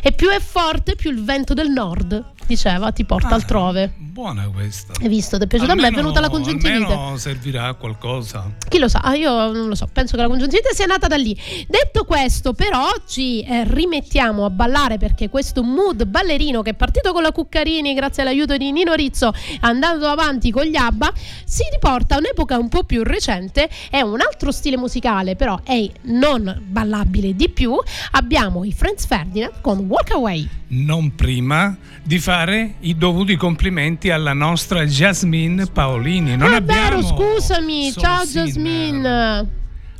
E 0.02 0.12
più 0.12 0.28
è 0.28 0.40
forte, 0.40 0.96
più 0.96 1.10
il 1.10 1.22
vento 1.22 1.54
del 1.54 1.70
nord, 1.70 2.32
diceva, 2.46 2.92
ti 2.92 3.04
porta 3.04 3.28
Ah, 3.28 3.34
altrove. 3.34 3.92
Buona 3.96 4.48
questa. 4.48 4.92
Hai 5.00 5.08
visto? 5.08 5.36
Ti 5.38 5.44
è 5.44 5.46
piaciuto? 5.46 5.72
a 5.72 5.74
me 5.74 5.82
è 5.82 5.84
Almeno- 5.86 6.02
venuta 6.02 6.20
la 6.20 6.28
congiuntivite. 6.28 6.92
Almeno 6.92 7.16
servirà 7.16 7.66
a 7.66 7.74
qualcosa. 7.74 8.50
Chi 8.68 8.78
lo 8.78 8.88
sa? 8.88 9.00
Ah, 9.00 9.14
Io 9.14 9.52
non 9.52 9.68
lo 9.68 9.74
so, 9.74 9.88
penso 9.92 10.16
che 10.16 10.22
la 10.22 10.28
congiuntivite 10.28 10.74
sia 10.74 10.86
nata 10.86 11.06
da 11.06 11.16
lì. 11.16 11.36
Detto 11.68 12.04
questo, 12.04 12.52
però, 12.52 12.86
ci 13.06 13.40
eh, 13.42 13.64
rimettiamo 13.66 14.44
a 14.44 14.50
ballare 14.50 14.98
perché 14.98 15.28
questo 15.28 15.62
mood 15.62 16.04
ballerino 16.04 16.62
che 16.62 16.70
è 16.70 16.74
partito 16.74 17.12
con 17.12 17.22
la 17.22 17.32
Cuccarini 17.32 17.94
grazie 17.94 18.22
all'aiuto 18.22 18.56
di 18.56 18.70
Nino 18.72 18.94
Rizzo, 18.94 19.32
andando 19.60 20.06
avanti 20.06 20.50
con 20.50 20.64
gli 20.64 20.76
ABBA, 20.76 21.12
si 21.44 21.62
riporta 21.72 22.14
a 22.16 22.18
un'epoca 22.18 22.56
un 22.58 22.68
po' 22.68 22.84
più 22.84 23.02
recente, 23.02 23.68
è 23.90 24.00
un 24.00 24.20
altro 24.20 24.52
stile 24.52 24.76
musicale, 24.76 25.36
però 25.36 25.58
è 25.64 25.88
non 26.02 26.62
ballabile 26.66 27.34
di 27.34 27.48
più. 27.48 27.74
Abbiamo 28.12 28.64
i 28.64 28.72
Friends 28.72 29.06
Ferdinand 29.06 29.60
con 29.60 29.78
Walk 29.78 30.10
Away. 30.12 30.48
Non 30.66 31.14
prima 31.14 31.76
di 32.02 32.18
fare 32.18 32.33
i 32.80 32.96
dovuti 32.96 33.36
complimenti 33.36 34.10
alla 34.10 34.32
nostra 34.32 34.84
Jasmine 34.84 35.66
Paolini. 35.66 36.36
Non 36.36 36.52
è 36.52 36.56
abbiamo 36.56 37.00
vero, 37.00 37.02
scusami. 37.02 37.92
Ciao. 37.92 38.24
Jasmine. 38.24 39.48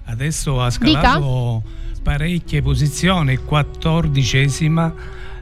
Adesso 0.06 0.60
ha 0.60 0.68
scalato 0.70 1.62
parecchie 2.02 2.60
posizioni, 2.60 3.36
quattordicesima 3.36 4.92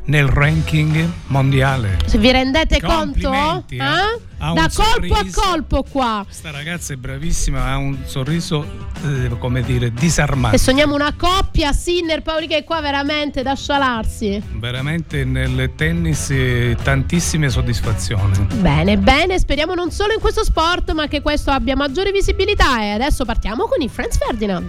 nel 0.04 0.26
ranking 0.26 1.08
mondiale. 1.26 1.98
Se 2.06 2.18
vi 2.18 2.30
rendete 2.32 2.80
conto? 2.80 3.32
Eh. 3.32 3.76
Eh? 3.76 4.30
Da 4.38 4.68
colpo 4.74 5.14
a 5.14 5.18
sorriso. 5.18 5.40
colpo 5.40 5.84
qua. 5.88 6.22
Questa 6.26 6.50
ragazza 6.50 6.92
è 6.92 6.96
bravissima, 6.96 7.64
ha 7.66 7.76
un 7.76 7.96
sorriso, 8.06 8.66
eh, 9.04 9.30
come 9.38 9.62
dire, 9.62 9.86
E 9.86 9.92
disarmante. 9.92 10.58
sogniamo 10.58 10.94
una 10.96 11.14
coppia 11.16 11.72
Sinner 11.72 12.22
Paoli 12.22 12.48
che 12.48 12.56
è 12.56 12.64
qua 12.64 12.80
veramente 12.80 13.42
da 13.42 13.54
scialarsi. 13.54 14.42
Veramente 14.54 15.24
nel 15.24 15.72
tennis 15.76 16.30
eh, 16.30 16.76
tantissime 16.82 17.48
soddisfazioni. 17.50 18.46
Bene, 18.56 18.98
bene, 18.98 19.38
speriamo 19.38 19.74
non 19.74 19.92
solo 19.92 20.12
in 20.12 20.18
questo 20.20 20.42
sport, 20.42 20.90
ma 20.90 21.06
che 21.06 21.20
questo 21.22 21.52
abbia 21.52 21.76
maggiore 21.76 22.10
visibilità. 22.10 22.82
E 22.82 22.90
adesso 22.90 23.24
partiamo 23.24 23.66
con 23.68 23.80
i 23.80 23.88
Friends 23.88 24.18
Ferdinand. 24.18 24.68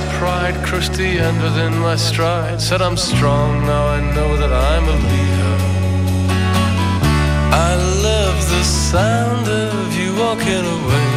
Innocence 0.00 0.18
pride, 0.18 0.54
crushed 0.64 0.94
the 0.94 1.18
end 1.18 1.42
within 1.42 1.78
my 1.78 1.96
stride. 1.96 2.60
Said 2.60 2.82
I'm 2.82 2.96
strong, 2.96 3.64
now 3.66 3.86
I 3.86 4.00
know 4.14 4.36
that 4.36 4.52
I'm 4.52 4.84
a 4.84 4.98
leader. 5.12 5.56
I 7.52 7.74
love 8.02 8.36
the 8.48 8.62
sound 8.62 9.48
of 9.48 9.96
you 9.98 10.14
walking 10.16 10.64
away, 10.78 11.12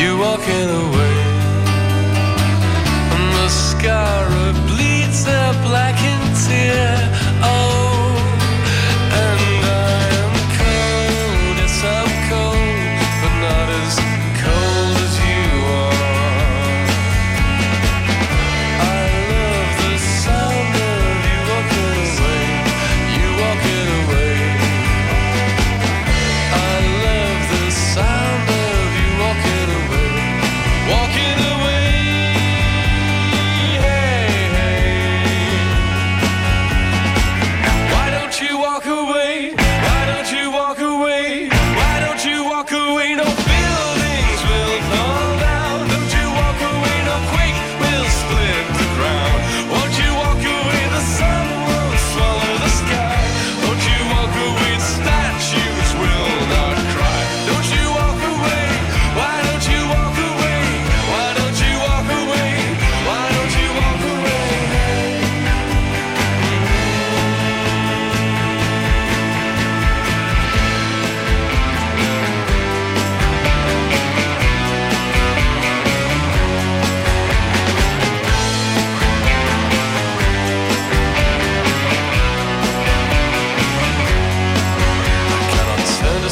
you 0.00 0.18
walking 0.18 0.68
away. 0.84 1.18
And 3.12 3.24
the 3.32 3.42
mascara 3.42 4.52
bleeds 4.68 5.26
a 5.26 5.52
blackened 5.66 6.36
tear. 6.46 7.19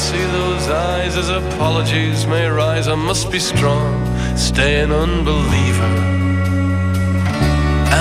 See 0.09 0.27
those 0.41 0.69
eyes 0.69 1.17
as 1.19 1.29
apologies 1.29 2.27
may 2.27 2.47
rise. 2.47 2.89
I 2.89 2.95
must 2.95 3.31
be 3.31 3.39
strong, 3.39 3.93
stay 4.37 4.81
an 4.81 4.91
unbeliever, 4.91 5.93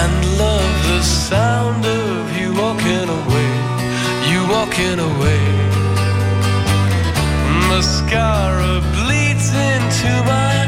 and 0.02 0.14
love 0.44 0.74
the 0.92 1.02
sound 1.02 1.86
of 1.86 2.38
you 2.40 2.50
walking 2.64 3.08
away, 3.22 3.52
you 4.32 4.40
walking 4.56 5.00
away. 5.12 5.44
Mascara 7.70 8.74
bleeds 8.96 9.50
into 9.72 10.12
my 10.34 10.67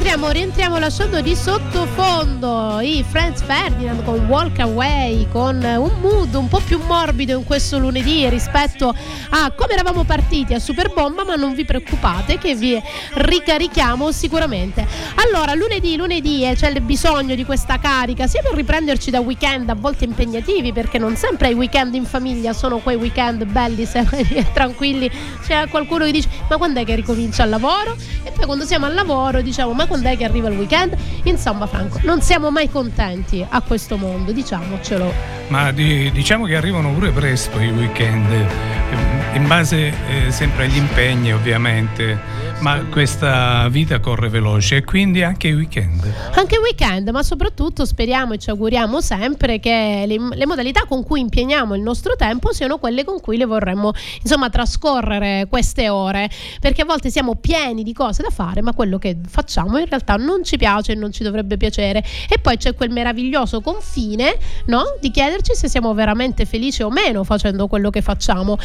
rientriamo, 0.00 0.30
rientriamo 0.30 0.78
lasciando 0.78 1.20
di 1.20 1.36
sottofondo. 1.36 2.80
I 2.80 3.04
Friends 3.06 3.42
Ferdinand 3.42 4.02
con 4.04 4.24
Walk 4.28 4.58
Away, 4.60 5.28
con 5.30 5.62
un 5.62 5.90
mood 6.00 6.34
un 6.34 6.48
po' 6.48 6.59
più 6.70 6.78
morbido 6.86 7.36
in 7.36 7.42
questo 7.42 7.80
lunedì 7.80 8.28
rispetto 8.28 8.94
a 9.30 9.50
come 9.50 9.72
eravamo 9.72 10.04
partiti 10.04 10.54
a 10.54 10.60
Super 10.60 10.92
Bomba, 10.92 11.24
ma 11.24 11.34
non 11.34 11.52
vi 11.52 11.64
preoccupate 11.64 12.38
che 12.38 12.54
vi 12.54 12.80
ricarichiamo 13.14 14.12
sicuramente. 14.12 14.86
Allora, 15.16 15.54
lunedì, 15.54 15.96
lunedì 15.96 16.44
eh, 16.44 16.54
c'è 16.54 16.70
il 16.70 16.80
bisogno 16.80 17.34
di 17.34 17.44
questa 17.44 17.80
carica, 17.80 18.28
sia 18.28 18.40
per 18.40 18.52
riprenderci 18.54 19.10
da 19.10 19.18
weekend 19.18 19.68
a 19.68 19.74
volte 19.74 20.04
impegnativi, 20.04 20.72
perché 20.72 20.98
non 20.98 21.16
sempre 21.16 21.50
i 21.50 21.54
weekend 21.54 21.96
in 21.96 22.04
famiglia 22.04 22.52
sono 22.52 22.78
quei 22.78 22.94
weekend 22.94 23.46
belli, 23.46 23.84
sereni 23.84 24.30
e 24.38 24.46
tranquilli. 24.52 25.10
C'è 25.44 25.66
qualcuno 25.66 26.04
che 26.04 26.12
dice: 26.12 26.28
Ma 26.48 26.56
quando 26.56 26.78
è 26.78 26.84
che 26.84 26.94
ricomincia 26.94 27.42
il 27.42 27.50
lavoro? 27.50 27.96
E 28.22 28.30
poi 28.30 28.46
quando 28.46 28.64
siamo 28.64 28.86
al 28.86 28.94
lavoro 28.94 29.40
diciamo: 29.42 29.72
Ma 29.72 29.86
quando 29.86 30.08
è 30.08 30.16
che 30.16 30.24
arriva 30.24 30.46
il 30.46 30.56
weekend. 30.56 30.96
Insomma, 31.24 31.66
Franco, 31.66 31.98
non 32.04 32.22
siamo 32.22 32.52
mai 32.52 32.70
contenti 32.70 33.44
a 33.48 33.60
questo 33.60 33.96
mondo, 33.96 34.30
diciamocelo. 34.30 35.38
Ma 35.50 35.72
di- 35.72 36.12
diciamo 36.12 36.44
che 36.44 36.59
arrivano 36.60 36.92
pure 36.92 37.10
presto 37.10 37.58
i 37.58 37.70
weekend, 37.70 38.30
eh, 38.30 39.36
in 39.36 39.46
base 39.46 39.94
eh, 40.08 40.30
sempre 40.30 40.64
agli 40.64 40.76
impegni 40.76 41.32
ovviamente, 41.32 42.18
ma 42.58 42.84
questa 42.90 43.66
vita 43.70 43.98
corre 43.98 44.28
veloce 44.28 44.76
e 44.76 44.84
quindi 44.84 45.22
anche 45.22 45.48
i 45.48 45.54
weekend. 45.54 46.02
Anche 46.34 46.56
il 46.56 46.60
weekend, 46.60 47.08
ma 47.08 47.22
soprattutto 47.22 47.86
speriamo 47.86 48.34
e 48.34 48.38
ci 48.38 48.50
auguriamo 48.50 49.00
sempre 49.00 49.58
che 49.58 50.04
le, 50.06 50.18
le 50.34 50.46
modalità 50.46 50.84
con 50.86 51.02
cui 51.02 51.20
impiegniamo 51.20 51.74
il 51.74 51.80
nostro 51.80 52.14
tempo 52.14 52.52
siano 52.52 52.76
quelle 52.76 53.04
con 53.04 53.20
cui 53.20 53.38
le 53.38 53.46
vorremmo 53.46 53.92
insomma 54.22 54.50
trascorrere 54.50 55.46
queste 55.48 55.88
ore, 55.88 56.28
perché 56.60 56.82
a 56.82 56.84
volte 56.84 57.08
siamo 57.08 57.36
pieni 57.36 57.82
di 57.82 57.94
cose 57.94 58.22
da 58.22 58.28
fare, 58.28 58.60
ma 58.60 58.74
quello 58.74 58.98
che 58.98 59.16
facciamo 59.26 59.78
in 59.78 59.86
realtà 59.88 60.16
non 60.16 60.44
ci 60.44 60.58
piace 60.58 60.92
e 60.92 60.94
non 60.94 61.10
ci 61.10 61.22
dovrebbe 61.22 61.56
piacere. 61.56 62.04
E 62.28 62.38
poi 62.38 62.58
c'è 62.58 62.74
quel 62.74 62.90
meraviglioso 62.90 63.62
confine, 63.62 64.36
no? 64.66 64.82
Di 65.00 65.10
chiederci 65.10 65.54
se 65.54 65.66
siamo 65.66 65.94
veramente 65.94 66.44
felici 66.50 66.82
o 66.82 66.90
meno 66.90 67.22
facendo 67.22 67.68
quello 67.68 67.90
che 67.90 68.02
facciamo. 68.02 68.58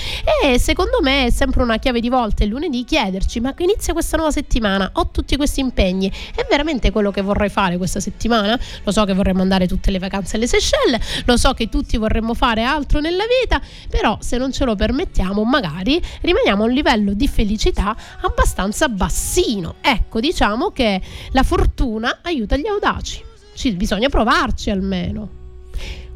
E 0.43 0.57
secondo 0.57 0.97
me 1.03 1.25
è 1.25 1.29
sempre 1.29 1.61
una 1.61 1.77
chiave 1.77 1.99
di 1.99 2.09
volta 2.09 2.43
il 2.43 2.49
lunedì 2.49 2.83
chiederci, 2.83 3.39
ma 3.39 3.53
inizia 3.59 3.93
questa 3.93 4.17
nuova 4.17 4.31
settimana, 4.31 4.89
ho 4.93 5.09
tutti 5.11 5.35
questi 5.37 5.59
impegni, 5.59 6.11
è 6.35 6.45
veramente 6.49 6.91
quello 6.91 7.11
che 7.11 7.21
vorrei 7.21 7.49
fare 7.49 7.77
questa 7.77 7.99
settimana? 7.99 8.59
Lo 8.83 8.91
so 8.91 9.05
che 9.05 9.13
vorremmo 9.13 9.43
andare 9.43 9.67
tutte 9.67 9.91
le 9.91 9.99
vacanze 9.99 10.37
alle 10.37 10.47
Seychelles, 10.47 11.23
lo 11.25 11.37
so 11.37 11.53
che 11.53 11.69
tutti 11.69 11.97
vorremmo 11.97 12.33
fare 12.33 12.63
altro 12.63 12.99
nella 12.99 13.25
vita, 13.41 13.61
però 13.87 14.17
se 14.19 14.37
non 14.37 14.51
ce 14.51 14.65
lo 14.65 14.75
permettiamo 14.75 15.43
magari 15.43 16.01
rimaniamo 16.21 16.63
a 16.63 16.65
un 16.65 16.73
livello 16.73 17.13
di 17.13 17.27
felicità 17.27 17.95
abbastanza 18.21 18.89
bassino. 18.89 19.75
Ecco, 19.81 20.19
diciamo 20.19 20.71
che 20.71 20.99
la 21.31 21.43
fortuna 21.43 22.19
aiuta 22.23 22.57
gli 22.57 22.67
audaci. 22.67 23.23
Ci, 23.53 23.71
bisogna 23.73 24.09
provarci 24.09 24.69
almeno. 24.69 25.29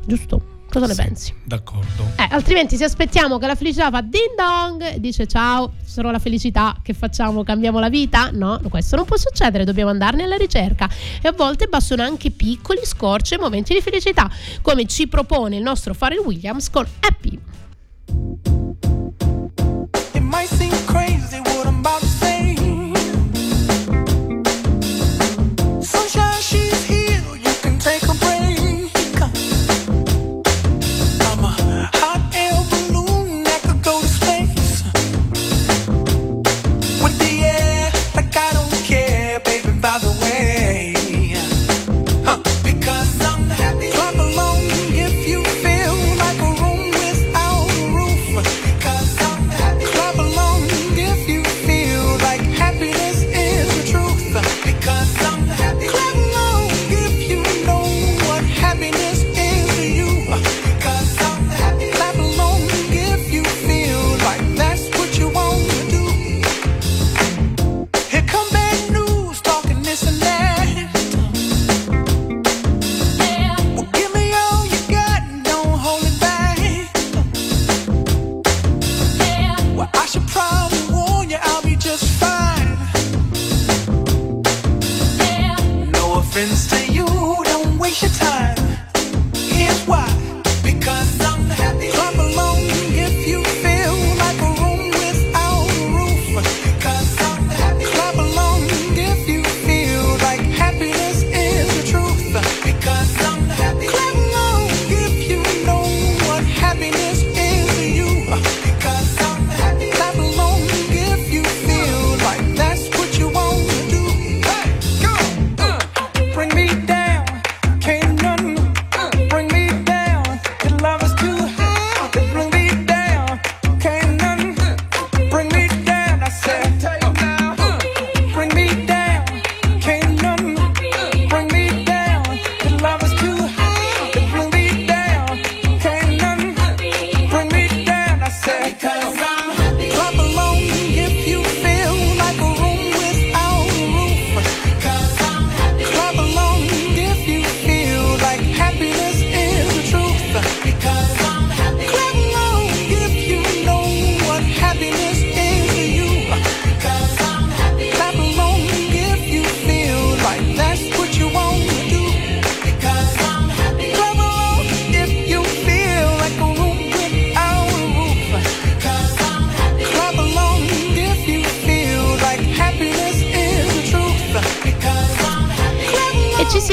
Giusto? 0.06 0.59
Cosa 0.72 0.86
ne 0.86 0.94
Sì, 0.94 1.02
pensi? 1.02 1.34
D'accordo. 1.44 2.12
Eh, 2.18 2.28
altrimenti 2.30 2.78
se 2.78 2.84
aspettiamo 2.84 3.38
che 3.40 3.48
la 3.48 3.56
felicità 3.56 3.90
fa 3.90 4.02
ding 4.02 4.36
dong, 4.38 4.96
dice 4.98 5.26
ciao, 5.26 5.74
sarò 5.84 6.12
la 6.12 6.20
felicità, 6.20 6.76
che 6.84 6.94
facciamo? 6.94 7.44
Cambiamo 7.44 7.80
la 7.80 7.90
vita? 7.90 8.30
No, 8.32 8.60
questo 8.70 8.96
non 8.96 9.06
può 9.06 9.18
succedere, 9.18 9.64
dobbiamo 9.64 9.90
andarne 9.90 10.24
alla 10.24 10.38
ricerca 10.38 10.88
e 11.22 11.28
a 11.28 11.32
volte 11.32 11.68
bastano 11.68 12.04
anche 12.04 12.30
piccoli 12.32 12.82
scorci 12.84 13.34
e 13.34 13.40
momenti 13.40 13.74
di 13.74 13.82
felicità, 13.82 14.30
come 14.62 14.86
ci 14.86 15.08
propone 15.08 15.56
il 15.58 15.64
nostro 15.64 15.94
Pharrell 15.94 16.20
Williams 16.20 16.70
con 16.70 16.86
Happy. 17.00 17.40
It 20.14 20.22
might 20.22 20.48
seem 20.50 20.72
crazy 20.86 21.42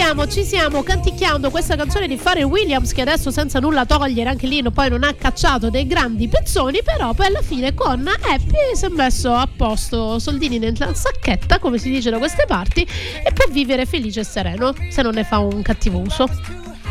E 0.09 0.29
ci 0.29 0.45
siamo, 0.45 0.85
canticchiando 0.85 1.51
questa 1.51 1.75
canzone 1.75 2.07
di 2.07 2.15
Pharrell 2.17 2.45
Williams 2.45 2.93
che 2.93 3.01
adesso 3.01 3.33
senza 3.33 3.59
nulla 3.59 3.85
togliere 3.85 4.31
anche 4.31 4.47
lì 4.47 4.63
poi 4.71 4.89
non 4.89 5.03
ha 5.03 5.13
cacciato 5.13 5.69
dei 5.69 5.85
grandi 5.85 6.29
pezzoni 6.29 6.81
però 6.85 7.13
poi 7.13 7.27
alla 7.27 7.43
fine 7.43 7.75
con 7.75 8.07
Happy 8.07 8.75
si 8.75 8.85
è 8.85 8.89
messo 8.89 9.33
a 9.33 9.49
posto 9.55 10.21
soldini 10.21 10.59
nella 10.59 10.95
sacchetta 10.95 11.59
come 11.59 11.79
si 11.79 11.91
dice 11.91 12.11
da 12.11 12.19
queste 12.19 12.45
parti 12.47 12.83
e 12.83 13.33
può 13.33 13.47
vivere 13.51 13.85
felice 13.85 14.21
e 14.21 14.25
sereno 14.25 14.73
se 14.91 15.03
non 15.03 15.15
ne 15.15 15.25
fa 15.25 15.41
un 15.41 15.61
cattivo 15.63 15.99
uso. 15.99 16.29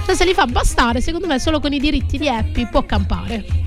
Se 0.05 0.13
se 0.13 0.25
li 0.25 0.33
fa 0.33 0.45
bastare 0.45 0.99
secondo 0.99 1.25
me 1.25 1.39
solo 1.39 1.61
con 1.61 1.71
i 1.71 1.79
diritti 1.79 2.17
di 2.17 2.27
Happy 2.27 2.67
può 2.67 2.83
campare. 2.83 3.64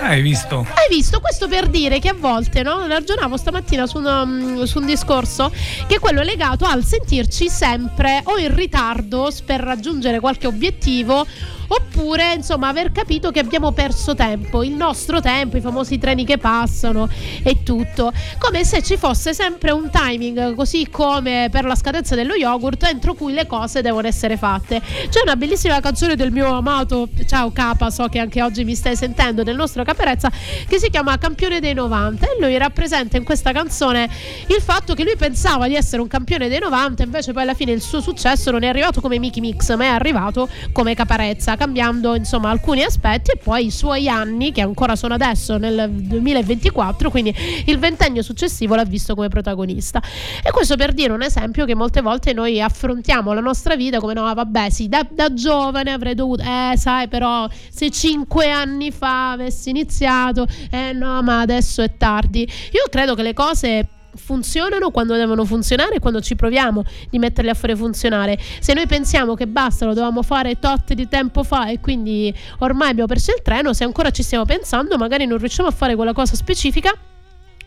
Hai 0.00 0.22
visto? 0.22 0.60
Hai 0.60 0.94
visto? 0.94 1.20
Questo 1.20 1.48
per 1.48 1.66
dire 1.68 1.98
che 1.98 2.08
a 2.08 2.14
volte, 2.14 2.62
no? 2.62 2.86
Ragionavo 2.86 3.36
stamattina 3.36 3.86
su, 3.86 3.98
una- 3.98 4.24
mm, 4.24 4.62
su 4.62 4.78
un 4.78 4.86
discorso 4.86 5.50
che 5.86 5.96
è 5.96 5.98
quello 5.98 6.22
legato 6.22 6.64
al 6.64 6.84
sentirci 6.84 7.48
sempre 7.48 8.20
o 8.24 8.38
in 8.38 8.54
ritardo 8.54 9.30
per 9.44 9.60
raggiungere 9.60 10.20
qualche 10.20 10.46
obiettivo 10.46 11.26
oppure 11.68 12.34
insomma 12.34 12.68
aver 12.68 12.92
capito 12.92 13.30
che 13.30 13.40
abbiamo 13.40 13.72
perso 13.72 14.14
tempo, 14.14 14.62
il 14.62 14.72
nostro 14.72 15.20
tempo, 15.20 15.56
i 15.56 15.60
famosi 15.60 15.98
treni 15.98 16.24
che 16.24 16.38
passano 16.38 17.08
e 17.42 17.62
tutto, 17.62 18.12
come 18.38 18.64
se 18.64 18.82
ci 18.82 18.96
fosse 18.96 19.34
sempre 19.34 19.70
un 19.70 19.90
timing, 19.90 20.54
così 20.54 20.88
come 20.90 21.48
per 21.50 21.64
la 21.64 21.74
scadenza 21.74 22.14
dello 22.14 22.34
yogurt, 22.34 22.84
entro 22.84 23.14
cui 23.14 23.32
le 23.32 23.46
cose 23.46 23.82
devono 23.82 24.06
essere 24.06 24.36
fatte. 24.36 24.80
C'è 25.08 25.20
una 25.22 25.36
bellissima 25.36 25.80
canzone 25.80 26.16
del 26.16 26.32
mio 26.32 26.52
amato, 26.54 27.08
ciao 27.26 27.52
Capa, 27.52 27.90
so 27.90 28.06
che 28.08 28.18
anche 28.18 28.42
oggi 28.42 28.64
mi 28.64 28.74
stai 28.74 28.96
sentendo, 28.96 29.42
del 29.42 29.56
nostro 29.56 29.84
Caparezza 29.84 30.30
che 30.66 30.78
si 30.78 30.90
chiama 30.90 31.18
Campione 31.18 31.60
dei 31.60 31.74
90 31.74 32.26
e 32.26 32.36
lui 32.40 32.56
rappresenta 32.56 33.16
in 33.16 33.24
questa 33.24 33.52
canzone 33.52 34.08
il 34.46 34.60
fatto 34.60 34.94
che 34.94 35.04
lui 35.04 35.16
pensava 35.16 35.68
di 35.68 35.74
essere 35.74 36.00
un 36.00 36.08
campione 36.08 36.48
dei 36.48 36.58
90 36.58 37.02
invece 37.02 37.32
poi 37.32 37.42
alla 37.42 37.54
fine 37.54 37.72
il 37.72 37.80
suo 37.80 38.00
successo 38.00 38.50
non 38.50 38.62
è 38.62 38.68
arrivato 38.68 39.00
come 39.00 39.18
Mickey 39.18 39.40
Mix 39.40 39.74
ma 39.76 39.84
è 39.84 39.88
arrivato 39.88 40.48
come 40.72 40.94
Caparezza 40.94 41.56
cambiando 41.58 42.14
insomma 42.14 42.50
alcuni 42.50 42.84
aspetti 42.84 43.32
e 43.32 43.36
poi 43.36 43.66
i 43.66 43.70
suoi 43.70 44.08
anni 44.08 44.52
che 44.52 44.60
ancora 44.60 44.94
sono 44.94 45.14
adesso 45.14 45.58
nel 45.58 45.90
2024 45.90 47.10
quindi 47.10 47.34
il 47.66 47.78
ventennio 47.78 48.22
successivo 48.22 48.76
l'ha 48.76 48.84
visto 48.84 49.14
come 49.14 49.28
protagonista. 49.28 50.00
E 50.42 50.50
questo 50.50 50.76
per 50.76 50.92
dire 50.92 51.12
un 51.12 51.22
esempio 51.22 51.66
che 51.66 51.74
molte 51.74 52.00
volte 52.00 52.32
noi 52.32 52.62
affrontiamo 52.62 53.32
la 53.32 53.40
nostra 53.40 53.74
vita 53.74 53.98
come 53.98 54.14
no 54.14 54.32
vabbè 54.32 54.70
sì 54.70 54.88
da, 54.88 55.06
da 55.10 55.34
giovane 55.34 55.90
avrei 55.90 56.14
dovuto 56.14 56.42
eh 56.42 56.74
sai 56.76 57.08
però 57.08 57.48
se 57.68 57.90
cinque 57.90 58.50
anni 58.50 58.92
fa 58.92 59.32
avessi 59.32 59.70
iniziato 59.70 60.46
eh 60.70 60.92
no 60.92 61.20
ma 61.22 61.40
adesso 61.40 61.82
è 61.82 61.96
tardi. 61.96 62.48
Io 62.72 62.84
credo 62.88 63.14
che 63.14 63.22
le 63.22 63.34
cose 63.34 63.88
funzionano 64.14 64.90
quando 64.90 65.14
devono 65.14 65.44
funzionare 65.44 65.96
e 65.96 65.98
quando 66.00 66.20
ci 66.20 66.36
proviamo 66.36 66.84
di 67.10 67.18
metterle 67.18 67.50
a 67.50 67.54
fare 67.54 67.76
funzionare. 67.76 68.38
Se 68.60 68.74
noi 68.74 68.86
pensiamo 68.86 69.34
che 69.34 69.46
basta 69.46 69.84
lo 69.84 69.94
dovevamo 69.94 70.22
fare 70.22 70.58
tot 70.58 70.92
di 70.92 71.08
tempo 71.08 71.42
fa 71.42 71.68
e 71.68 71.80
quindi 71.80 72.34
ormai 72.58 72.90
abbiamo 72.90 73.08
perso 73.08 73.32
il 73.32 73.42
treno 73.42 73.72
se 73.72 73.84
ancora 73.84 74.10
ci 74.10 74.22
stiamo 74.22 74.44
pensando 74.44 74.96
magari 74.96 75.26
non 75.26 75.38
riusciamo 75.38 75.68
a 75.68 75.72
fare 75.72 75.94
quella 75.94 76.12
cosa 76.12 76.34
specifica 76.34 77.07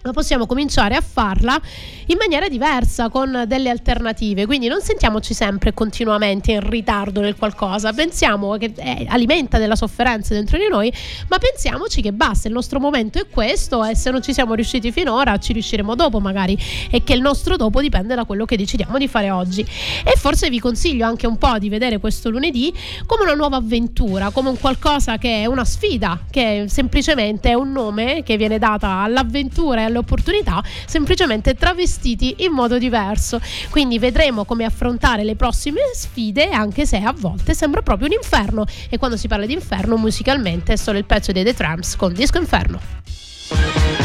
ma 0.03 0.11
possiamo 0.11 0.45
cominciare 0.45 0.95
a 0.95 1.01
farla 1.01 1.59
in 2.07 2.17
maniera 2.17 2.47
diversa, 2.49 3.09
con 3.09 3.45
delle 3.47 3.69
alternative. 3.69 4.45
Quindi 4.45 4.67
non 4.67 4.81
sentiamoci 4.81 5.33
sempre 5.33 5.73
continuamente 5.73 6.51
in 6.51 6.67
ritardo 6.67 7.21
nel 7.21 7.35
qualcosa, 7.35 7.93
pensiamo 7.93 8.57
che 8.57 8.73
eh, 8.75 9.05
alimenta 9.07 9.57
della 9.57 9.75
sofferenza 9.75 10.33
dentro 10.33 10.57
di 10.57 10.67
noi, 10.67 10.91
ma 11.29 11.37
pensiamoci 11.37 12.01
che 12.01 12.11
basta, 12.11 12.47
il 12.47 12.53
nostro 12.53 12.79
momento 12.79 13.19
è 13.19 13.27
questo 13.29 13.83
e 13.85 13.95
se 13.95 14.11
non 14.11 14.21
ci 14.21 14.33
siamo 14.33 14.53
riusciti 14.53 14.91
finora 14.91 15.37
ci 15.37 15.53
riusciremo 15.53 15.95
dopo 15.95 16.19
magari 16.19 16.57
e 16.89 17.03
che 17.03 17.13
il 17.13 17.21
nostro 17.21 17.55
dopo 17.55 17.81
dipende 17.81 18.15
da 18.15 18.25
quello 18.25 18.45
che 18.45 18.57
decidiamo 18.57 18.97
di 18.97 19.07
fare 19.07 19.31
oggi. 19.31 19.61
E 19.61 20.13
forse 20.17 20.49
vi 20.49 20.59
consiglio 20.59 21.05
anche 21.05 21.27
un 21.27 21.37
po' 21.37 21.57
di 21.59 21.69
vedere 21.69 21.99
questo 21.99 22.29
lunedì 22.29 22.73
come 23.05 23.23
una 23.23 23.33
nuova 23.33 23.57
avventura, 23.57 24.31
come 24.31 24.49
un 24.49 24.59
qualcosa 24.59 25.17
che 25.17 25.43
è 25.43 25.45
una 25.45 25.65
sfida, 25.65 26.19
che 26.29 26.65
semplicemente 26.67 27.49
è 27.49 27.53
un 27.53 27.71
nome 27.71 28.23
che 28.23 28.37
viene 28.37 28.59
data 28.59 28.99
all'avventura 28.99 29.81
e 29.81 29.90
alle 29.91 29.99
opportunità 29.99 30.63
semplicemente 30.86 31.54
travestiti 31.54 32.38
in 32.39 32.51
modo 32.51 32.77
diverso. 32.77 33.39
Quindi 33.69 33.99
vedremo 33.99 34.45
come 34.45 34.65
affrontare 34.65 35.23
le 35.23 35.36
prossime 35.36 35.82
sfide, 35.93 36.49
anche 36.49 36.86
se 36.86 36.97
a 36.97 37.13
volte 37.15 37.54
sembra 37.54 37.82
proprio 37.82 38.08
un 38.08 38.13
inferno. 38.13 38.65
E 38.89 38.97
quando 38.97 39.17
si 39.17 39.27
parla 39.27 39.45
di 39.45 39.54
inferno, 39.54 39.97
musicalmente 39.97 40.73
è 40.73 40.75
solo 40.75 40.97
il 40.97 41.06
pezzo 41.06 41.32
dei 41.32 41.43
The 41.43 41.54
Tramps 41.54 41.95
con 41.95 42.13
Disco 42.13 42.39
Inferno. 42.39 44.00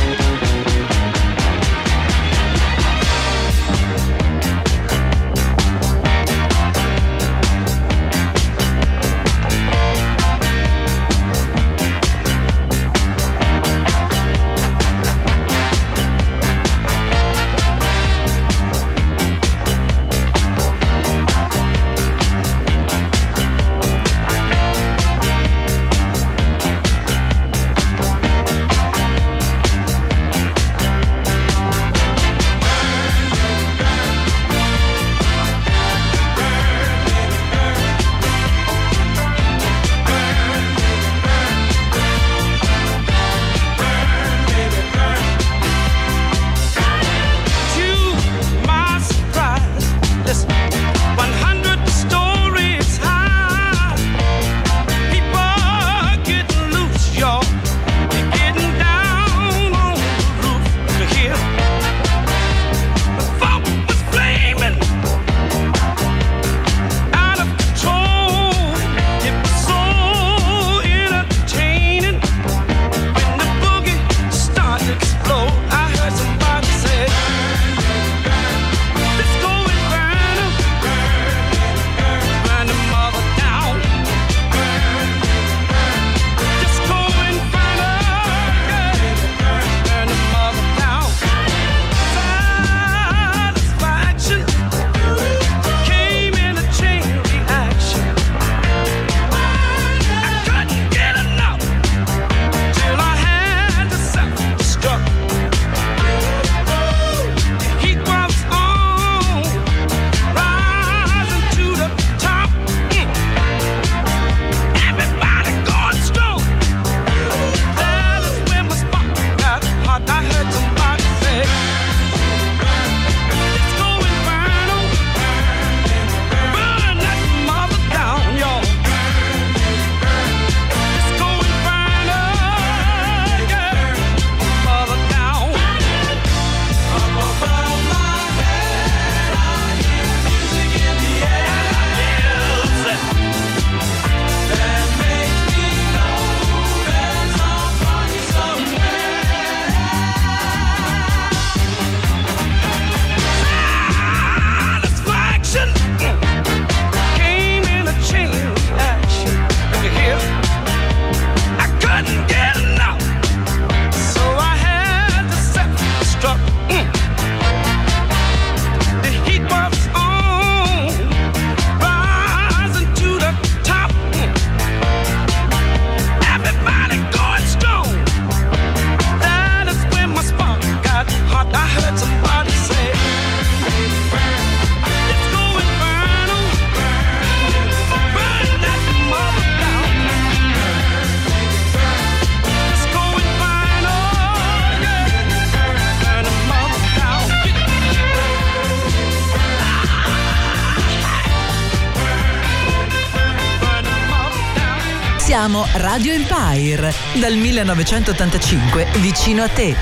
Radio 205.97 206.13
Empire, 206.13 206.93
dal 207.19 207.35
1985 207.37 208.87
vicino 209.01 209.45
a 209.45 209.49
te. 209.49 209.75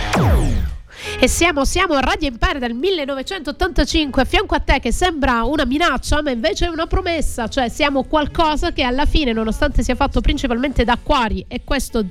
E 1.19 1.27
siamo, 1.27 1.65
siamo 1.65 1.95
a 1.95 2.01
Radio 2.01 2.29
Empire 2.29 2.61
dal 2.61 2.73
1985 2.73 4.23
a 4.23 4.25
fianco 4.25 4.55
a 4.55 4.61
te 4.61 4.79
che 4.79 4.93
sembra 4.93 5.43
una 5.43 5.65
minaccia 5.65 6.23
ma 6.23 6.31
invece 6.31 6.67
è 6.67 6.69
una 6.69 6.87
promessa, 6.87 7.49
cioè 7.49 7.69
siamo 7.69 8.05
qualcosa 8.05 8.71
che 8.71 8.85
alla 8.85 9.07
fine 9.07 9.33
nonostante 9.33 9.83
sia 9.83 9.97
fatto 9.97 10.21
principalmente 10.21 10.85
da 10.85 10.93
acquari 10.93 11.45
e 11.49 11.63
questo 11.65 12.07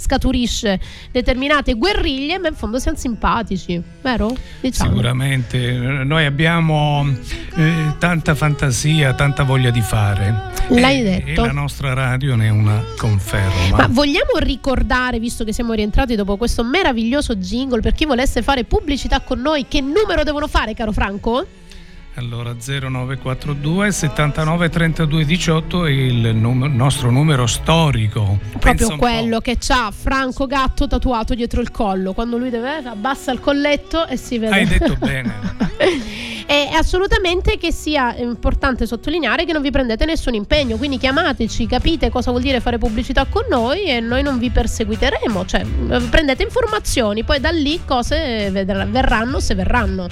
scaturisce 0.00 0.80
determinate 1.12 1.74
guerriglie 1.74 2.38
ma 2.38 2.48
in 2.48 2.54
fondo 2.54 2.78
siamo 2.78 2.96
simpatici, 2.96 3.80
vero? 4.02 4.34
Diciamo. 4.60 4.90
Sicuramente, 4.90 5.70
noi 6.04 6.24
abbiamo 6.24 7.06
eh, 7.56 7.94
tanta 7.98 8.34
fantasia, 8.34 9.12
tanta 9.14 9.42
voglia 9.42 9.70
di 9.70 9.80
fare. 9.80 10.48
L'hai 10.68 11.00
E- 11.00 11.02
detto. 11.02 11.42
E 11.42 11.46
la 11.46 11.52
nostra 11.52 11.92
radio 11.92 12.34
ne 12.36 12.46
è 12.46 12.50
una 12.50 12.82
conferma. 12.96 13.76
Ma 13.76 13.86
vogliamo 13.88 14.38
ricordare, 14.38 15.18
visto 15.18 15.44
che 15.44 15.52
siamo 15.52 15.72
rientrati 15.72 16.14
dopo 16.14 16.36
questo 16.36 16.64
meraviglioso 16.64 17.36
jingle, 17.36 17.80
per 17.80 17.92
chi 17.92 18.06
volesse 18.06 18.42
fare 18.42 18.64
pubblicità 18.64 19.20
con 19.20 19.40
noi, 19.40 19.66
che 19.68 19.80
numero 19.80 20.22
devono 20.22 20.46
fare, 20.48 20.74
caro 20.74 20.92
Franco? 20.92 21.46
Allora 22.20 22.54
0942 22.54 23.90
79 23.90 24.68
32 24.68 25.24
18 25.24 25.86
è 25.86 25.90
il 25.90 26.36
num- 26.36 26.70
nostro 26.70 27.10
numero 27.10 27.46
storico. 27.46 28.38
Proprio 28.58 28.96
quello 28.98 29.40
che 29.40 29.56
c'ha 29.58 29.90
Franco 29.90 30.46
Gatto 30.46 30.86
tatuato 30.86 31.34
dietro 31.34 31.62
il 31.62 31.70
collo. 31.70 32.12
Quando 32.12 32.36
lui 32.36 32.50
deve 32.50 32.82
abbassa 32.84 33.32
il 33.32 33.40
colletto 33.40 34.06
e 34.06 34.18
si 34.18 34.36
vede. 34.36 34.54
Hai 34.54 34.66
detto 34.66 34.96
bene. 35.00 35.32
È 36.44 36.68
assolutamente 36.74 37.56
che 37.56 37.72
sia 37.72 38.14
importante 38.16 38.84
sottolineare 38.84 39.46
che 39.46 39.54
non 39.54 39.62
vi 39.62 39.70
prendete 39.70 40.04
nessun 40.04 40.34
impegno, 40.34 40.76
quindi 40.76 40.98
chiamateci, 40.98 41.66
capite 41.66 42.10
cosa 42.10 42.32
vuol 42.32 42.42
dire 42.42 42.60
fare 42.60 42.76
pubblicità 42.76 43.24
con 43.24 43.44
noi 43.48 43.84
e 43.84 44.00
noi 44.00 44.22
non 44.22 44.38
vi 44.38 44.50
perseguiteremo, 44.50 45.46
cioè 45.46 45.64
prendete 46.10 46.42
informazioni, 46.42 47.24
poi 47.24 47.40
da 47.40 47.50
lì 47.50 47.80
cose 47.86 48.50
verranno 48.50 49.40
se 49.40 49.54
verranno. 49.54 50.08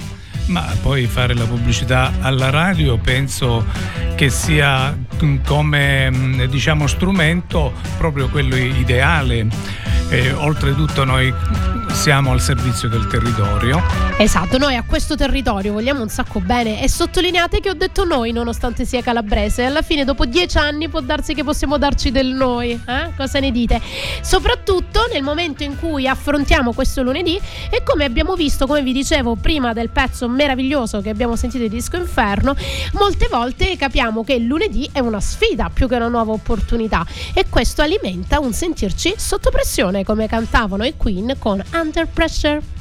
Ma 0.49 0.67
poi 0.81 1.07
fare 1.07 1.35
la 1.35 1.45
pubblicità 1.45 2.13
alla 2.21 2.51
radio 2.51 2.97
penso 2.97 3.67
che 4.15 4.31
sia 4.31 4.97
mm, 5.23 5.37
come 5.45 6.11
mm, 6.11 6.43
diciamo 6.45 6.87
strumento 6.87 7.73
proprio 7.99 8.29
quello 8.29 8.57
ideale. 8.57 9.47
E, 10.11 10.33
oltretutto 10.33 11.05
noi 11.05 11.33
siamo 11.93 12.33
al 12.33 12.41
servizio 12.41 12.89
del 12.89 13.07
territorio. 13.09 13.83
Esatto, 14.19 14.57
noi 14.57 14.77
a 14.77 14.83
questo 14.83 15.17
territorio 15.17 15.73
vogliamo 15.73 16.01
un 16.01 16.09
sacco 16.09 16.41
bene 16.41 16.83
e 16.83 16.89
sottolineate 16.89 17.61
che 17.61 17.71
ho 17.71 17.75
detto 17.75 18.05
noi 18.05 18.33
nonostante 18.33 18.85
sia 18.85 19.03
calabrese, 19.03 19.65
alla 19.65 19.83
fine 19.83 20.05
dopo 20.05 20.25
dieci 20.25 20.59
anni 20.59 20.89
può 20.89 21.01
darsi 21.01 21.35
che 21.35 21.45
possiamo 21.45 21.77
darci 21.77 22.11
del 22.11 22.29
noi, 22.29 22.71
eh? 22.71 23.11
cosa 23.17 23.41
ne 23.41 23.51
dite? 23.51 23.81
Soprattutto 24.23 25.09
nel 25.13 25.23
momento 25.23 25.65
in 25.65 25.79
cui 25.79 26.07
affrontiamo 26.07 26.73
questo 26.73 27.03
lunedì 27.03 27.39
e 27.71 27.83
come 27.83 28.05
abbiamo 28.05 28.35
visto, 28.35 28.67
come 28.67 28.83
vi 28.83 28.93
dicevo 28.93 29.35
prima 29.37 29.73
del 29.73 29.91
pezzo 29.91 30.29
meraviglioso 30.29 31.01
che 31.01 31.11
abbiamo 31.11 31.37
sentito 31.37 31.65
di 31.65 31.71
Disco 31.71 31.97
Inferno, 31.97 32.57
molte 32.93 33.29
volte 33.31 33.77
capiamo 33.77 34.25
che 34.25 34.35
il 34.35 34.47
lunedì 34.47 34.89
è 34.93 35.01
una 35.01 35.21
sfida 35.21 35.71
più 35.73 35.89
che 35.89 35.97
una 35.97 36.09
nuova 36.09 36.33
opportunità 36.33 37.05
e 37.35 37.47
questo 37.49 37.83
alimenta 37.83 38.41
un 38.41 38.53
sentirci 38.53 39.15
sotto 39.17 39.51
pressione 39.51 39.98
come 40.05 40.27
cantavano 40.27 40.85
i 40.85 40.95
Queen 40.97 41.37
con 41.39 41.63
Under 41.73 42.07
Pressure. 42.07 42.78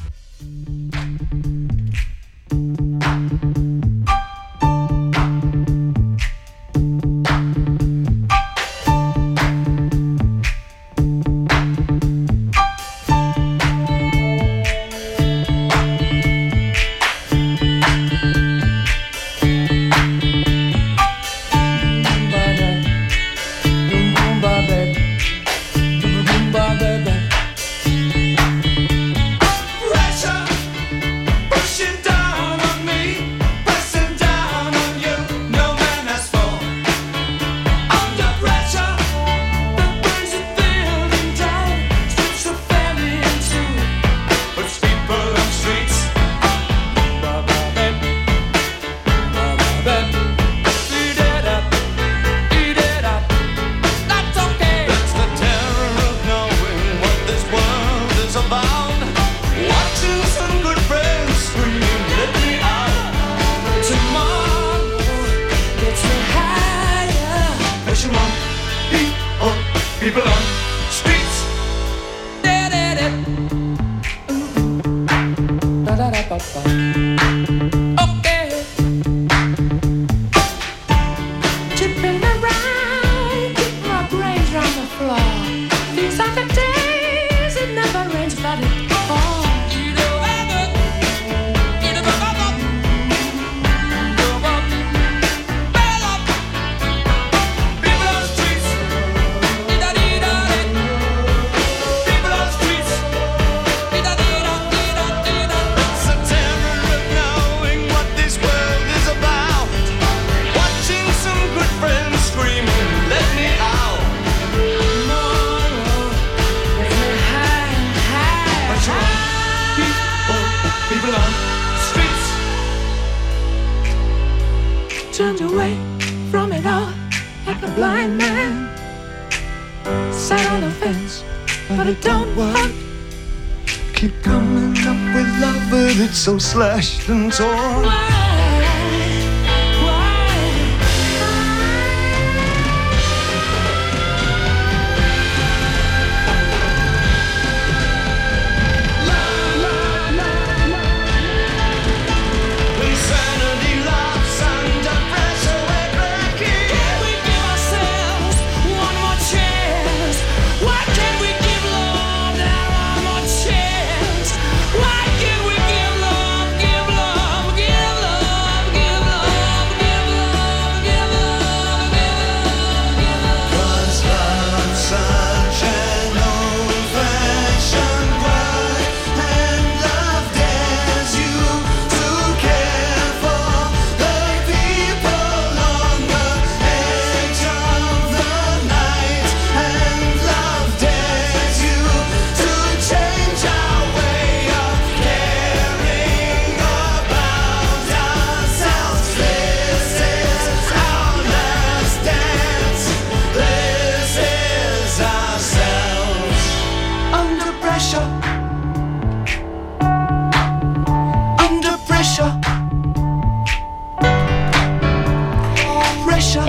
It's 135.86 136.18
so 136.18 136.38
slashed 136.38 137.08
and 137.08 137.32
torn. 137.32 138.27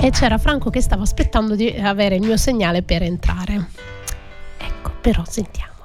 E 0.02 0.10
c'era 0.10 0.38
Franco 0.38 0.70
che 0.70 0.80
stava 0.80 1.02
aspettando 1.02 1.54
di 1.54 1.68
avere 1.68 2.14
il 2.14 2.22
mio 2.22 2.38
segnale 2.38 2.82
per 2.82 3.02
entrare. 3.02 3.68
Ecco, 4.56 4.92
però 5.00 5.22
sentiamolo. 5.26 5.78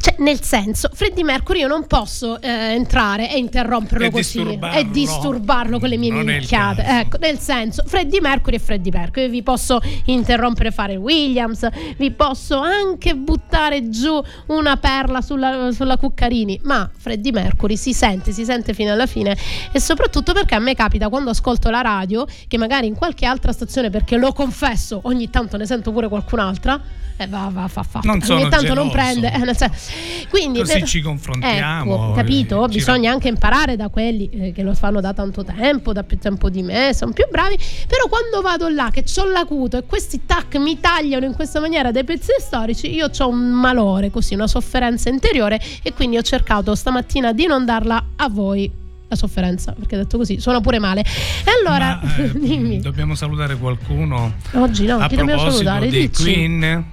Cioè, 0.00 0.14
nel 0.18 0.40
senso, 0.42 0.88
Freddie 0.96 1.24
Mercury 1.24 1.58
io 1.60 1.68
non 1.68 1.86
posso 1.86 2.40
eh, 2.40 2.48
entrare 2.48 3.30
e 3.30 3.36
interromperlo 3.36 4.06
E 4.06 4.10
così 4.10 4.38
disturbarlo. 4.42 4.78
e 4.78 4.90
disturbarlo 4.90 5.78
con 5.78 5.90
le 5.90 5.98
mie 5.98 6.10
Non 6.10 6.24
minchiate. 6.24 6.82
Ecco, 6.82 7.18
nel 7.18 7.38
senso, 7.38 7.82
Freddie 7.86 8.22
Mercury 8.22 8.56
è 8.56 8.58
Freddie 8.58 8.90
Mercury. 8.90 9.26
Io 9.26 9.30
vi 9.30 9.42
posso 9.42 9.78
interrompere 10.06 10.70
fare 10.70 10.96
Williams, 10.96 11.68
vi 11.98 12.10
posso 12.12 12.58
anche 12.58 13.14
buttare 13.14 13.90
giù 13.90 14.18
una 14.46 14.78
perla 14.78 15.20
sulla, 15.20 15.70
sulla 15.70 15.98
Cuccarini, 15.98 16.60
ma 16.62 16.88
Freddie 16.96 17.30
Mercury 17.30 17.76
si 17.76 17.92
sente, 17.92 18.32
si 18.32 18.46
sente 18.46 18.72
fino 18.72 18.90
alla 18.90 19.06
fine 19.06 19.36
e 19.72 19.78
soprattutto 19.78 20.32
perché 20.32 20.54
a 20.54 20.60
me 20.60 20.74
capita 20.74 21.10
quando 21.10 21.28
ascolto 21.28 21.68
la 21.68 21.82
radio 21.82 22.24
che 22.48 22.56
magari 22.56 22.86
in 22.86 22.94
qualche 22.94 23.26
altra 23.26 23.52
stazione, 23.52 23.90
perché 23.90 24.16
lo 24.16 24.32
confesso, 24.32 25.00
ogni 25.02 25.28
tanto 25.28 25.58
ne 25.58 25.66
sento 25.66 25.92
pure 25.92 26.08
qualcun'altra. 26.08 26.80
E 27.18 27.26
va, 27.28 27.48
va, 27.50 27.66
fa, 27.66 27.82
fa. 27.82 28.00
Non 28.02 28.20
ogni 28.28 28.46
tanto 28.50 28.74
non 28.74 28.88
geloso. 28.88 28.90
prende. 28.90 29.32
eh, 29.32 29.38
nel 29.38 29.56
senso- 29.56 29.90
quindi, 30.28 30.60
eh, 30.60 30.64
ci 30.86 31.00
confrontiamo, 31.02 31.94
Ecco, 31.94 32.12
capito? 32.12 32.66
Bisogna 32.66 33.10
anche 33.10 33.28
imparare 33.28 33.76
da 33.76 33.88
quelli 33.88 34.28
eh, 34.30 34.52
che 34.52 34.62
lo 34.62 34.74
fanno 34.74 35.00
da 35.00 35.12
tanto 35.12 35.44
tempo, 35.44 35.92
da 35.92 36.02
più 36.02 36.18
tempo 36.18 36.48
di 36.48 36.62
me, 36.62 36.94
sono 36.94 37.12
più 37.12 37.24
bravi. 37.30 37.56
Però 37.86 38.06
quando 38.08 38.40
vado 38.40 38.68
là 38.68 38.90
che 38.90 39.04
ho 39.20 39.24
l'acuto 39.26 39.76
e 39.76 39.84
questi 39.84 40.24
tac 40.24 40.56
mi 40.56 40.80
tagliano 40.80 41.24
in 41.24 41.34
questa 41.34 41.60
maniera 41.60 41.90
dei 41.90 42.04
pezzi 42.04 42.32
storici, 42.38 42.94
io 42.94 43.10
ho 43.16 43.28
un 43.28 43.50
malore, 43.50 44.10
così, 44.10 44.34
una 44.34 44.46
sofferenza 44.46 45.08
interiore 45.08 45.60
e 45.82 45.92
quindi 45.92 46.16
ho 46.16 46.22
cercato 46.22 46.74
stamattina 46.74 47.32
di 47.32 47.46
non 47.46 47.64
darla 47.64 48.04
a 48.16 48.28
voi. 48.28 48.84
La 49.08 49.14
sofferenza, 49.14 49.70
perché 49.70 49.96
detto 49.96 50.16
così 50.16 50.40
suona 50.40 50.60
pure 50.60 50.80
male. 50.80 51.02
E 51.02 51.50
allora, 51.60 52.00
Ma, 52.02 52.16
eh, 52.18 52.32
dimmi. 52.32 52.80
Dobbiamo 52.80 53.14
salutare 53.14 53.56
qualcuno. 53.56 54.34
Oggi 54.54 54.84
no, 54.84 54.96
a 54.98 55.06
chi 55.06 55.14
dobbiamo 55.14 55.48
salutare? 55.48 55.88
di. 55.88 56.10
Queen, 56.10 56.84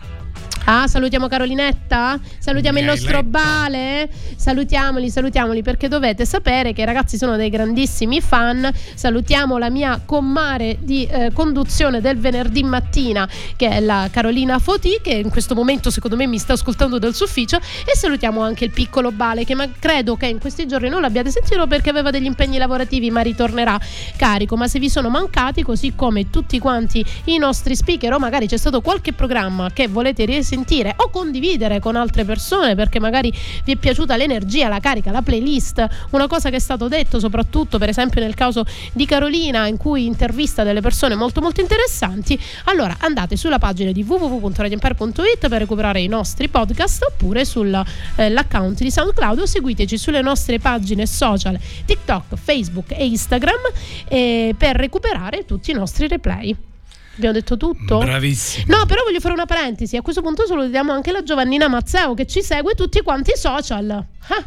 Ah, 0.65 0.87
salutiamo 0.87 1.27
Carolinetta, 1.27 2.17
salutiamo 2.39 2.79
il 2.79 2.85
nostro 2.85 3.17
letto. 3.17 3.27
Bale, 3.27 4.09
salutiamoli, 4.37 5.09
salutiamoli 5.09 5.61
perché 5.61 5.89
dovete 5.89 6.25
sapere 6.25 6.71
che 6.71 6.83
i 6.83 6.85
ragazzi 6.85 7.17
sono 7.17 7.35
dei 7.35 7.49
grandissimi 7.49 8.21
fan. 8.21 8.71
Salutiamo 8.93 9.57
la 9.57 9.69
mia 9.69 10.01
commare 10.05 10.77
di 10.79 11.05
eh, 11.05 11.31
conduzione 11.33 11.99
del 11.99 12.17
venerdì 12.17 12.63
mattina 12.63 13.27
che 13.57 13.69
è 13.69 13.81
la 13.81 14.07
Carolina 14.09 14.57
Foti 14.57 14.99
che 15.01 15.11
in 15.11 15.29
questo 15.29 15.53
momento 15.53 15.89
secondo 15.89 16.15
me 16.15 16.27
mi 16.27 16.37
sta 16.37 16.53
ascoltando 16.53 16.97
dal 16.97 17.13
suo 17.13 17.25
ufficio 17.25 17.57
e 17.57 17.97
salutiamo 17.97 18.41
anche 18.41 18.63
il 18.63 18.71
piccolo 18.71 19.11
Bale 19.11 19.43
che 19.43 19.55
ma 19.55 19.67
credo 19.77 20.15
che 20.15 20.27
in 20.27 20.39
questi 20.39 20.65
giorni 20.65 20.87
non 20.87 21.01
l'abbiate 21.01 21.29
sentito 21.29 21.67
perché 21.67 21.89
aveva 21.89 22.09
degli 22.09 22.25
impegni 22.25 22.57
lavorativi 22.57 23.11
ma 23.11 23.19
ritornerà 23.19 23.77
carico. 24.15 24.55
Ma 24.55 24.69
se 24.69 24.79
vi 24.79 24.89
sono 24.89 25.09
mancati 25.09 25.61
così 25.61 25.93
come 25.93 26.29
tutti 26.29 26.57
quanti 26.59 27.03
i 27.25 27.37
nostri 27.37 27.75
speaker 27.75 28.13
o 28.13 28.19
magari 28.19 28.47
c'è 28.47 28.57
stato 28.57 28.79
qualche 28.79 29.11
programma 29.11 29.69
che 29.73 29.89
volete 29.89 30.23
risentire 30.43 30.93
o 30.97 31.09
condividere 31.09 31.79
con 31.79 31.95
altre 31.95 32.25
persone 32.25 32.75
perché 32.75 32.99
magari 32.99 33.33
vi 33.63 33.71
è 33.71 33.75
piaciuta 33.77 34.17
l'energia, 34.17 34.67
la 34.67 34.79
carica, 34.79 35.11
la 35.11 35.21
playlist, 35.21 35.87
una 36.11 36.27
cosa 36.27 36.49
che 36.49 36.57
è 36.57 36.59
stato 36.59 36.87
detto 36.89 37.19
soprattutto 37.19 37.77
per 37.77 37.89
esempio 37.89 38.21
nel 38.21 38.35
caso 38.35 38.65
di 38.91 39.05
Carolina 39.05 39.65
in 39.67 39.77
cui 39.77 40.05
intervista 40.05 40.63
delle 40.63 40.81
persone 40.81 41.15
molto 41.15 41.41
molto 41.41 41.61
interessanti, 41.61 42.39
allora 42.65 42.97
andate 42.99 43.37
sulla 43.37 43.57
pagina 43.57 43.91
di 43.91 44.03
www.radioempire.it 44.03 45.47
per 45.47 45.59
recuperare 45.59 46.01
i 46.01 46.07
nostri 46.07 46.49
podcast 46.49 47.03
oppure 47.03 47.45
sull'account 47.45 48.79
di 48.79 48.91
SoundCloud 48.91 49.39
o 49.39 49.45
seguiteci 49.45 49.97
sulle 49.97 50.21
nostre 50.21 50.59
pagine 50.59 51.05
social 51.05 51.57
TikTok, 51.85 52.35
Facebook 52.35 52.91
e 52.91 53.05
Instagram 53.05 53.61
eh, 54.09 54.53
per 54.57 54.75
recuperare 54.75 55.45
tutti 55.45 55.71
i 55.71 55.73
nostri 55.73 56.07
replay. 56.07 56.71
Abbiamo 57.15 57.33
detto 57.33 57.57
tutto? 57.57 57.99
bravissimo. 57.99 58.75
No, 58.75 58.85
però 58.85 59.03
voglio 59.03 59.19
fare 59.19 59.33
una 59.33 59.45
parentesi. 59.45 59.95
A 59.97 60.01
questo 60.01 60.21
punto 60.21 60.45
salutiamo 60.45 60.91
anche 60.91 61.11
la 61.11 61.23
Giovannina 61.23 61.67
Mazzeo 61.67 62.13
che 62.13 62.25
ci 62.25 62.41
segue 62.41 62.73
tutti 62.73 63.01
quanti 63.01 63.31
i 63.31 63.37
social. 63.37 63.89
Ah, 63.91 64.43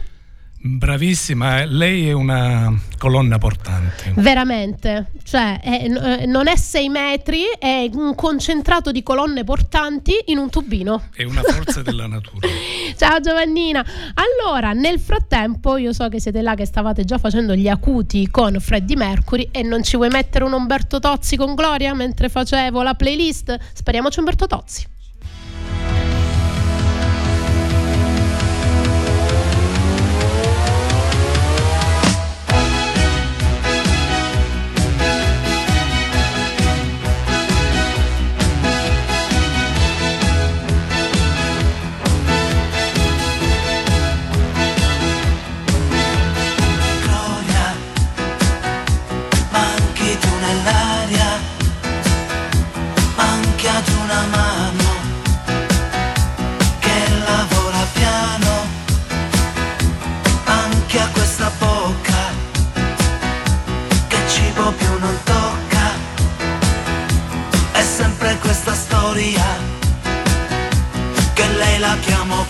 Bravissima, 0.59 1.65
lei 1.65 2.09
è 2.09 2.13
una 2.13 2.73
colonna 2.99 3.39
portante. 3.39 4.13
veramente. 4.17 5.11
Cioè, 5.23 5.61
è- 5.61 5.85
eh, 6.23 6.27
non 6.27 6.49
è 6.49 6.57
sei 6.57 6.89
metri, 6.89 7.43
è 7.59 7.89
un 7.93 8.15
concentrato 8.15 8.91
di 8.91 9.03
colonne 9.03 9.45
portanti 9.45 10.13
in 10.27 10.39
un 10.39 10.51
tubino. 10.51 11.05
È 11.15 11.23
una 11.23 11.43
forza 11.43 11.83
della 11.83 12.07
natura. 12.07 12.49
Ciao 12.97 13.21
Giovannina. 13.21 13.85
Allora, 14.15 14.73
nel 14.73 14.99
frattempo, 14.99 15.77
io 15.77 15.93
so 15.93 16.09
che 16.09 16.19
siete 16.21 16.43
là 16.43 16.55
che 16.55 16.65
stavate 16.65 17.05
già 17.05 17.19
facendo 17.19 17.55
gli 17.55 17.69
acuti 17.69 18.29
con 18.29 18.59
Freddie 18.59 18.97
Mercury 18.97 19.49
e 19.53 19.63
non 19.63 19.83
ci 19.85 19.97
vuoi 19.97 20.09
mettere 20.09 20.45
un 20.45 20.53
Umberto 20.53 20.99
Tozzi 20.99 21.37
con 21.37 21.55
Gloria 21.55 21.95
mentre 21.95 22.29
facevo 22.29 22.83
la 22.83 22.95
playlist? 22.95 23.57
Speriamoci 23.73 24.19
Umberto 24.19 24.47
Tozzi. 24.47 24.85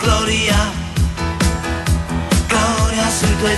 Gloria. 0.06 0.54
Gloria 2.46 3.10
sui 3.10 3.36
tuoi 3.40 3.56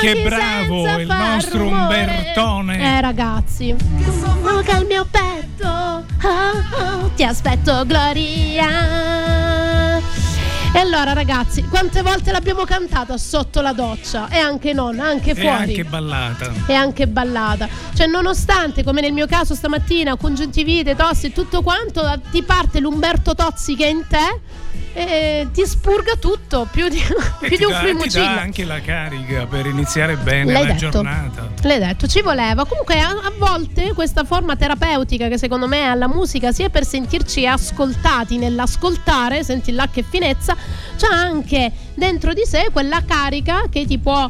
che 0.00 0.22
bravo 0.22 0.88
il 0.98 1.06
nostro 1.06 1.58
rumore. 1.58 2.00
Umbertone. 2.02 2.96
Eh 2.96 3.00
ragazzi, 3.00 3.74
muoca 4.42 4.78
il 4.78 4.86
mio 4.86 5.06
petto, 5.10 5.66
oh, 5.68 7.02
oh, 7.02 7.10
ti 7.14 7.22
aspetto 7.24 7.84
Gloria. 7.86 8.68
E 10.72 10.78
allora 10.78 11.12
ragazzi, 11.12 11.64
quante 11.64 12.00
volte 12.00 12.30
l'abbiamo 12.30 12.62
cantata 12.64 13.16
sotto 13.18 13.60
la 13.60 13.72
doccia? 13.72 14.28
E 14.28 14.38
anche 14.38 14.72
non, 14.72 15.00
anche 15.00 15.30
E 15.32 15.34
fuori. 15.34 15.48
anche 15.48 15.84
ballata. 15.84 16.52
e 16.66 16.74
anche 16.74 17.08
ballata. 17.08 17.68
Cioè, 17.92 18.06
nonostante, 18.06 18.84
come 18.84 19.00
nel 19.00 19.12
mio 19.12 19.26
caso 19.26 19.56
stamattina, 19.56 20.16
congiuntivite, 20.16 20.94
tosse 20.94 21.26
e 21.28 21.32
tutto 21.32 21.62
quanto, 21.62 22.08
ti 22.30 22.42
parte 22.44 22.78
l'Umberto 22.78 23.34
Tozzi 23.34 23.74
che 23.74 23.86
è 23.86 23.88
in 23.88 24.04
te 24.08 24.40
e 24.92 25.48
ti 25.52 25.64
spurga 25.66 26.14
tutto, 26.16 26.66
più 26.70 26.88
di, 26.88 27.00
più 27.40 27.56
di 27.56 27.64
un 27.64 27.70
dà, 27.70 28.02
ti 28.02 28.08
dà 28.08 28.40
anche 28.40 28.64
la 28.64 28.80
carica 28.80 29.46
per 29.46 29.66
iniziare 29.66 30.16
bene 30.16 30.52
L'hai 30.52 30.66
la 30.66 30.72
detto. 30.72 30.90
giornata. 30.90 31.48
L'hai 31.62 31.78
detto, 31.78 32.06
ci 32.06 32.22
voleva. 32.22 32.64
Comunque, 32.64 32.98
a, 33.00 33.08
a 33.08 33.32
volte 33.38 33.92
questa 33.94 34.24
forma 34.24 34.56
terapeutica 34.56 35.28
che 35.28 35.38
secondo 35.38 35.68
me 35.68 35.84
ha 35.86 35.94
la 35.94 36.08
musica, 36.08 36.52
sia 36.52 36.68
per 36.70 36.84
sentirci 36.84 37.46
ascoltati 37.46 38.36
nell'ascoltare, 38.36 39.44
senti 39.44 39.72
là 39.72 39.88
che 39.90 40.02
finezza, 40.02 40.56
c'ha 40.96 41.08
anche 41.08 41.70
dentro 41.94 42.32
di 42.32 42.42
sé 42.44 42.68
quella 42.72 43.02
carica 43.04 43.64
che 43.70 43.86
ti 43.86 43.98
può 43.98 44.28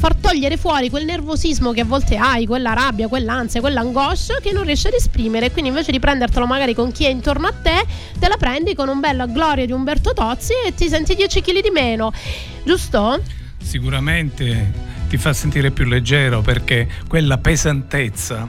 far 0.00 0.14
togliere 0.14 0.56
fuori 0.56 0.88
quel 0.88 1.04
nervosismo 1.04 1.72
che 1.72 1.82
a 1.82 1.84
volte 1.84 2.16
hai, 2.16 2.46
quella 2.46 2.72
rabbia, 2.72 3.06
quell'ansia, 3.06 3.60
quell'angoscia 3.60 4.38
che 4.40 4.50
non 4.50 4.64
riesci 4.64 4.86
ad 4.86 4.94
esprimere. 4.94 5.50
Quindi 5.50 5.68
invece 5.68 5.92
di 5.92 5.98
prendertelo 5.98 6.46
magari 6.46 6.72
con 6.72 6.90
chi 6.90 7.04
è 7.04 7.10
intorno 7.10 7.46
a 7.46 7.52
te, 7.52 7.84
te 8.18 8.26
la 8.26 8.38
prendi 8.38 8.74
con 8.74 8.88
un 8.88 8.98
bella 8.98 9.26
gloria 9.26 9.66
di 9.66 9.72
Umberto 9.72 10.14
Tozzi 10.14 10.54
e 10.66 10.74
ti 10.74 10.88
senti 10.88 11.14
10 11.14 11.42
kg 11.42 11.60
di 11.60 11.68
meno. 11.68 12.12
Giusto? 12.64 13.20
Sicuramente 13.62 14.72
ti 15.10 15.18
fa 15.18 15.34
sentire 15.34 15.70
più 15.70 15.84
leggero 15.84 16.40
perché 16.40 16.88
quella 17.06 17.36
pesantezza 17.36 18.48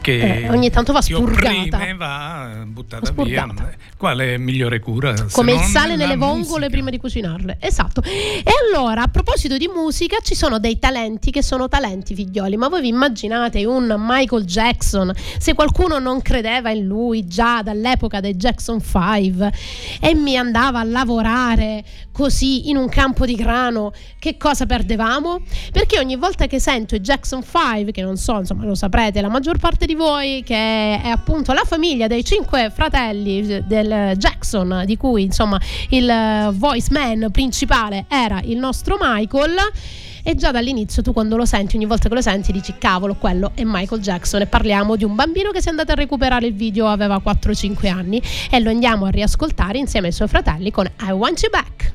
che 0.00 0.42
Eh, 0.44 0.48
ogni 0.50 0.70
tanto 0.70 0.92
va 0.92 1.00
spurgata. 1.02 1.48
opprime 1.76 1.94
va 1.96 2.62
buttata 2.66 3.06
Spurgata. 3.06 3.52
via. 3.54 3.76
Quale 3.96 4.38
migliore 4.38 4.78
cura? 4.80 5.14
come 5.32 5.52
il 5.54 5.60
sale 5.60 5.96
nelle 5.96 6.16
vongole 6.16 6.68
prima 6.70 6.90
di 6.90 6.98
cucinarle. 6.98 7.56
Esatto. 7.60 8.02
E 8.02 8.44
allora, 8.72 9.02
a 9.02 9.08
proposito 9.08 9.56
di 9.56 9.68
musica, 9.72 10.18
ci 10.22 10.34
sono 10.34 10.58
dei 10.58 10.78
talenti 10.78 11.30
che 11.30 11.42
sono 11.42 11.68
talenti 11.68 12.14
figlioli. 12.14 12.56
Ma 12.56 12.68
voi 12.68 12.80
vi 12.80 12.88
immaginate 12.88 13.64
un 13.64 13.94
Michael 13.98 14.44
Jackson? 14.44 15.12
Se 15.38 15.54
qualcuno 15.54 15.98
non 15.98 16.22
credeva 16.22 16.70
in 16.70 16.86
lui 16.86 17.26
già 17.26 17.62
dall'epoca 17.62 18.20
dei 18.20 18.36
Jackson 18.36 18.80
5 18.80 19.52
e 20.00 20.14
mi 20.14 20.36
andava 20.36 20.78
a 20.80 20.84
lavorare 20.84 21.84
così 22.12 22.68
in 22.68 22.76
un 22.76 22.88
campo 22.88 23.24
di 23.26 23.34
grano, 23.34 23.92
che 24.18 24.36
cosa 24.36 24.66
perdevamo? 24.66 25.40
Perché 25.72 25.98
ogni 25.98 26.16
volta 26.16 26.46
che 26.46 26.58
sento 26.60 26.94
i 26.96 27.00
Jackson 27.00 27.42
5, 27.44 27.92
che 27.92 28.02
non 28.02 28.16
so, 28.16 28.38
insomma, 28.38 28.64
lo 28.64 28.74
saprete, 28.74 29.20
la 29.20 29.28
maggior 29.28 29.58
parte 29.58 29.86
di 29.88 29.94
voi, 29.94 30.42
che 30.44 30.54
è 30.54 31.08
appunto 31.08 31.54
la 31.54 31.64
famiglia 31.64 32.06
dei 32.06 32.22
cinque 32.22 32.70
fratelli 32.70 33.64
del 33.66 34.12
Jackson, 34.18 34.82
di 34.84 34.98
cui 34.98 35.22
insomma 35.22 35.58
il 35.88 36.06
eh, 36.06 36.50
voice 36.52 36.88
man 36.90 37.30
principale 37.32 38.04
era 38.06 38.38
il 38.44 38.58
nostro 38.58 38.98
Michael. 39.00 39.56
E 40.22 40.34
già 40.34 40.50
dall'inizio 40.50 41.00
tu 41.00 41.14
quando 41.14 41.36
lo 41.36 41.46
senti, 41.46 41.76
ogni 41.76 41.86
volta 41.86 42.10
che 42.10 42.14
lo 42.14 42.20
senti, 42.20 42.52
dici 42.52 42.74
cavolo, 42.76 43.14
quello 43.14 43.52
è 43.54 43.62
Michael 43.64 44.02
Jackson. 44.02 44.42
E 44.42 44.46
parliamo 44.46 44.94
di 44.94 45.04
un 45.04 45.14
bambino 45.14 45.52
che 45.52 45.62
si 45.62 45.68
è 45.68 45.70
andato 45.70 45.92
a 45.92 45.94
recuperare 45.94 46.46
il 46.46 46.54
video, 46.54 46.86
aveva 46.86 47.18
4-5 47.24 47.88
anni, 47.88 48.20
e 48.50 48.60
lo 48.60 48.68
andiamo 48.68 49.06
a 49.06 49.10
riascoltare 49.10 49.78
insieme 49.78 50.08
ai 50.08 50.12
suoi 50.12 50.28
fratelli 50.28 50.70
con 50.70 50.86
I 51.00 51.12
Want 51.12 51.40
You 51.40 51.50
Back. 51.50 51.94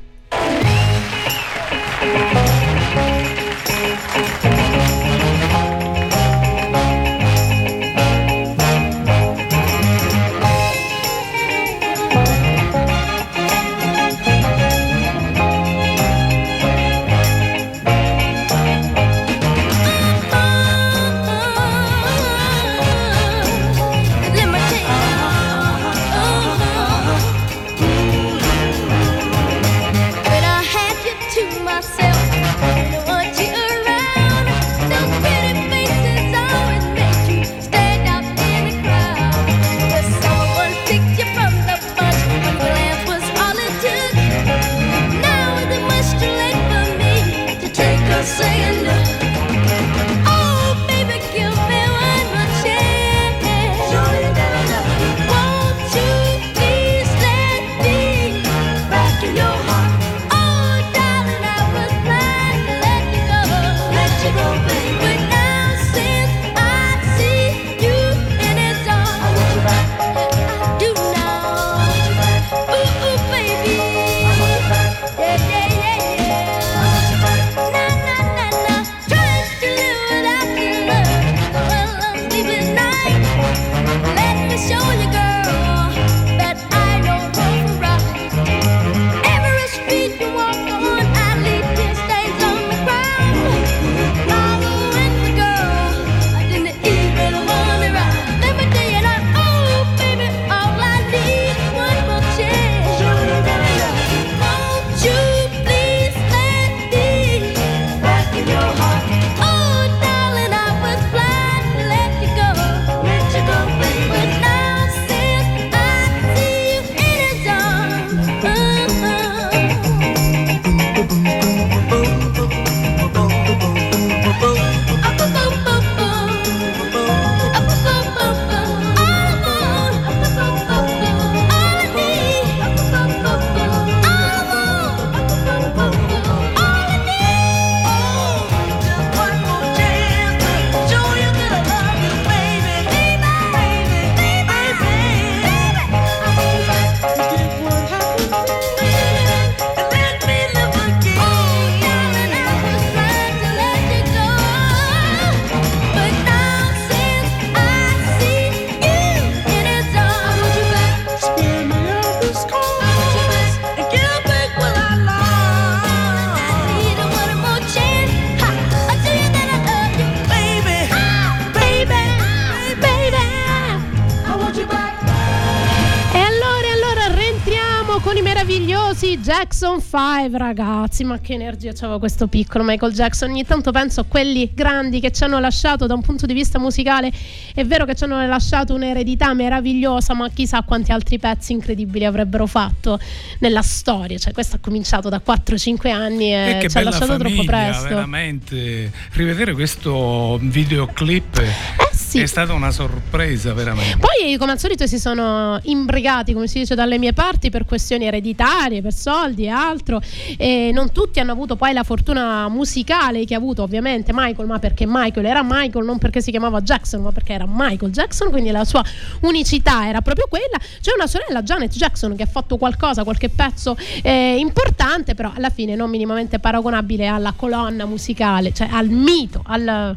Jackson 179.24 179.80
5, 179.80 180.36
ragazzi, 180.36 181.02
ma 181.02 181.18
che 181.18 181.32
energia 181.32 181.72
c'aveva 181.72 181.98
questo 181.98 182.26
piccolo 182.26 182.62
Michael 182.62 182.92
Jackson. 182.92 183.30
Ogni 183.30 183.46
tanto 183.46 183.70
penso 183.70 184.00
a 184.00 184.04
quelli 184.06 184.50
grandi 184.52 185.00
che 185.00 185.12
ci 185.12 185.24
hanno 185.24 185.38
lasciato 185.38 185.86
da 185.86 185.94
un 185.94 186.02
punto 186.02 186.26
di 186.26 186.34
vista 186.34 186.58
musicale. 186.58 187.10
È 187.54 187.64
vero 187.64 187.86
che 187.86 187.94
ci 187.94 188.04
hanno 188.04 188.26
lasciato 188.26 188.74
un'eredità 188.74 189.32
meravigliosa, 189.32 190.12
ma 190.12 190.28
chissà 190.28 190.60
quanti 190.60 190.92
altri 190.92 191.18
pezzi 191.18 191.52
incredibili 191.52 192.04
avrebbero 192.04 192.44
fatto 192.44 192.98
nella 193.38 193.62
storia. 193.62 194.18
Cioè, 194.18 194.34
questo 194.34 194.56
ha 194.56 194.58
cominciato 194.60 195.08
da 195.08 195.22
4-5 195.26 195.90
anni 195.90 196.34
e, 196.34 196.60
E 196.62 196.68
ci 196.68 196.76
ha 196.76 196.82
lasciato 196.82 197.16
troppo 197.16 197.28
famiglia, 197.30 197.50
presto. 197.70 197.88
veramente. 197.88 198.92
Rivedere 199.12 199.54
questo 199.54 200.38
videoclip 200.42 201.38
Eh 201.38 201.93
sì. 202.18 202.22
è 202.22 202.26
stata 202.26 202.52
una 202.52 202.70
sorpresa, 202.70 203.52
veramente. 203.52 203.96
Poi, 203.98 204.36
come 204.36 204.52
al 204.52 204.58
solito, 204.58 204.86
si 204.86 204.98
sono 204.98 205.58
imbrigati, 205.62 206.32
come 206.32 206.46
si 206.46 206.60
dice 206.60 206.74
dalle 206.74 206.98
mie 206.98 207.12
parti, 207.12 207.50
per 207.50 207.64
questioni 207.64 208.06
ereditarie, 208.06 208.82
per 208.82 208.92
soldi 208.92 209.44
e 209.44 209.48
altro. 209.48 210.00
E 210.36 210.70
non 210.72 210.92
tutti 210.92 211.20
hanno 211.20 211.32
avuto 211.32 211.56
poi 211.56 211.72
la 211.72 211.82
fortuna 211.82 212.48
musicale 212.48 213.24
che 213.24 213.34
ha 213.34 213.38
avuto, 213.38 213.62
ovviamente, 213.62 214.12
Michael, 214.14 214.46
ma 214.46 214.58
perché 214.58 214.84
Michael 214.86 215.26
era 215.26 215.42
Michael, 215.42 215.84
non 215.84 215.98
perché 215.98 216.20
si 216.20 216.30
chiamava 216.30 216.60
Jackson, 216.60 217.02
ma 217.02 217.12
perché 217.12 217.32
era 217.32 217.46
Michael 217.48 217.92
Jackson, 217.92 218.30
quindi 218.30 218.50
la 218.50 218.64
sua 218.64 218.82
unicità 219.20 219.88
era 219.88 220.00
proprio 220.00 220.26
quella. 220.28 220.58
C'è 220.80 220.92
una 220.94 221.06
sorella, 221.06 221.42
Janet 221.42 221.72
Jackson, 221.72 222.14
che 222.16 222.22
ha 222.22 222.26
fatto 222.26 222.56
qualcosa, 222.56 223.04
qualche 223.04 223.28
pezzo 223.28 223.76
eh, 224.02 224.36
importante, 224.38 225.14
però 225.14 225.32
alla 225.34 225.50
fine 225.50 225.74
non 225.74 225.90
minimamente 225.90 226.38
paragonabile 226.38 227.06
alla 227.06 227.32
colonna 227.34 227.84
musicale, 227.84 228.52
cioè 228.52 228.68
al 228.70 228.88
mito, 228.88 229.42
al 229.46 229.96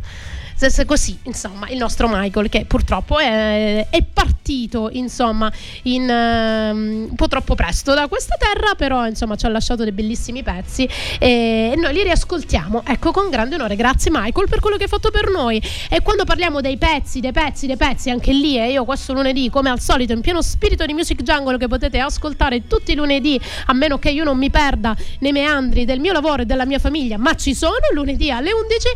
così 0.86 1.18
insomma 1.24 1.70
il 1.70 1.78
nostro 1.78 2.08
Michael 2.10 2.50
che 2.50 2.66
purtroppo 2.66 3.20
è, 3.20 3.88
è 3.90 4.04
partito 4.04 4.90
insomma 4.92 5.52
in, 5.84 6.10
ehm, 6.10 7.08
un 7.10 7.16
po' 7.16 7.28
troppo 7.28 7.54
presto 7.54 7.94
da 7.94 8.08
questa 8.08 8.36
terra 8.40 8.74
però 8.76 9.06
insomma 9.06 9.36
ci 9.36 9.46
ha 9.46 9.50
lasciato 9.50 9.84
dei 9.84 9.92
bellissimi 9.92 10.42
pezzi 10.42 10.90
e 11.20 11.74
noi 11.78 11.94
li 11.94 12.04
riascoltiamo 12.04 12.84
ecco 12.86 13.12
con 13.12 13.30
grande 13.30 13.56
onore. 13.56 13.76
Grazie 13.76 14.10
Michael 14.12 14.48
per 14.50 14.60
quello 14.60 14.78
che 14.78 14.84
hai 14.84 14.90
fatto 14.90 15.12
per 15.12 15.30
noi. 15.30 15.62
E 15.90 16.02
quando 16.02 16.24
parliamo 16.24 16.62
dei 16.62 16.78
pezzi 16.78 17.20
dei 17.20 17.32
pezzi 17.32 17.68
dei 17.68 17.78
pezzi 17.78 18.10
anche 18.10 18.32
lì 18.32 18.58
e 18.58 18.72
io 18.72 18.84
questo 18.84 19.14
lunedì 19.14 19.50
come 19.50 19.70
al 19.70 19.80
solito 19.80 20.14
in 20.14 20.22
pieno 20.22 20.42
spirito 20.42 20.86
di 20.86 20.94
Music 20.94 21.22
Jungle 21.22 21.58
che 21.58 21.68
potete 21.68 22.00
ascoltare 22.00 22.68
tutti 22.68 22.94
i 22.94 22.96
lunedì 22.96 23.40
a 23.68 23.74
meno 23.74 24.00
che 24.00 24.10
io 24.10 24.24
non 24.24 24.38
mi 24.38 24.50
perda 24.50 24.96
nei 25.20 25.32
meandri 25.32 25.86
del 25.86 26.00
mio 26.00 26.14
lavoro 26.14 26.42
e 26.42 26.46
della 26.46 26.66
mia 26.66 26.80
famiglia 26.80 27.18
ma 27.18 27.36
ci 27.36 27.54
sono 27.54 27.76
lunedì 27.94 28.32
alle 28.32 28.52
11 28.52 28.88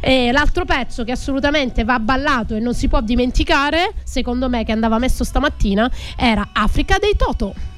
e 0.00 0.32
l'altro 0.32 0.64
pezzo 0.64 1.04
che 1.08 1.14
assolutamente 1.14 1.84
va 1.84 1.98
ballato 1.98 2.54
e 2.54 2.60
non 2.60 2.74
si 2.74 2.86
può 2.86 3.00
dimenticare, 3.00 3.94
secondo 4.04 4.50
me 4.50 4.62
che 4.62 4.72
andava 4.72 4.98
messo 4.98 5.24
stamattina, 5.24 5.90
era 6.18 6.50
Africa 6.52 6.98
dei 6.98 7.16
Toto. 7.16 7.77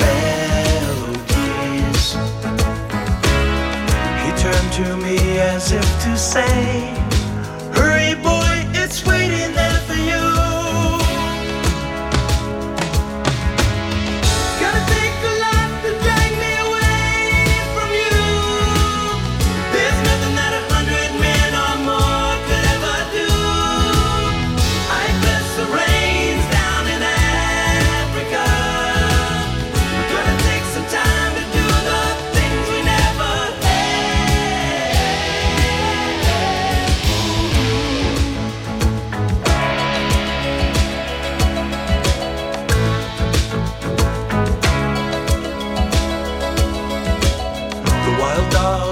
turned 4.41 4.73
to 4.73 4.97
me 4.97 5.37
as 5.37 5.71
if 5.71 5.85
to 6.03 6.17
say, 6.17 7.00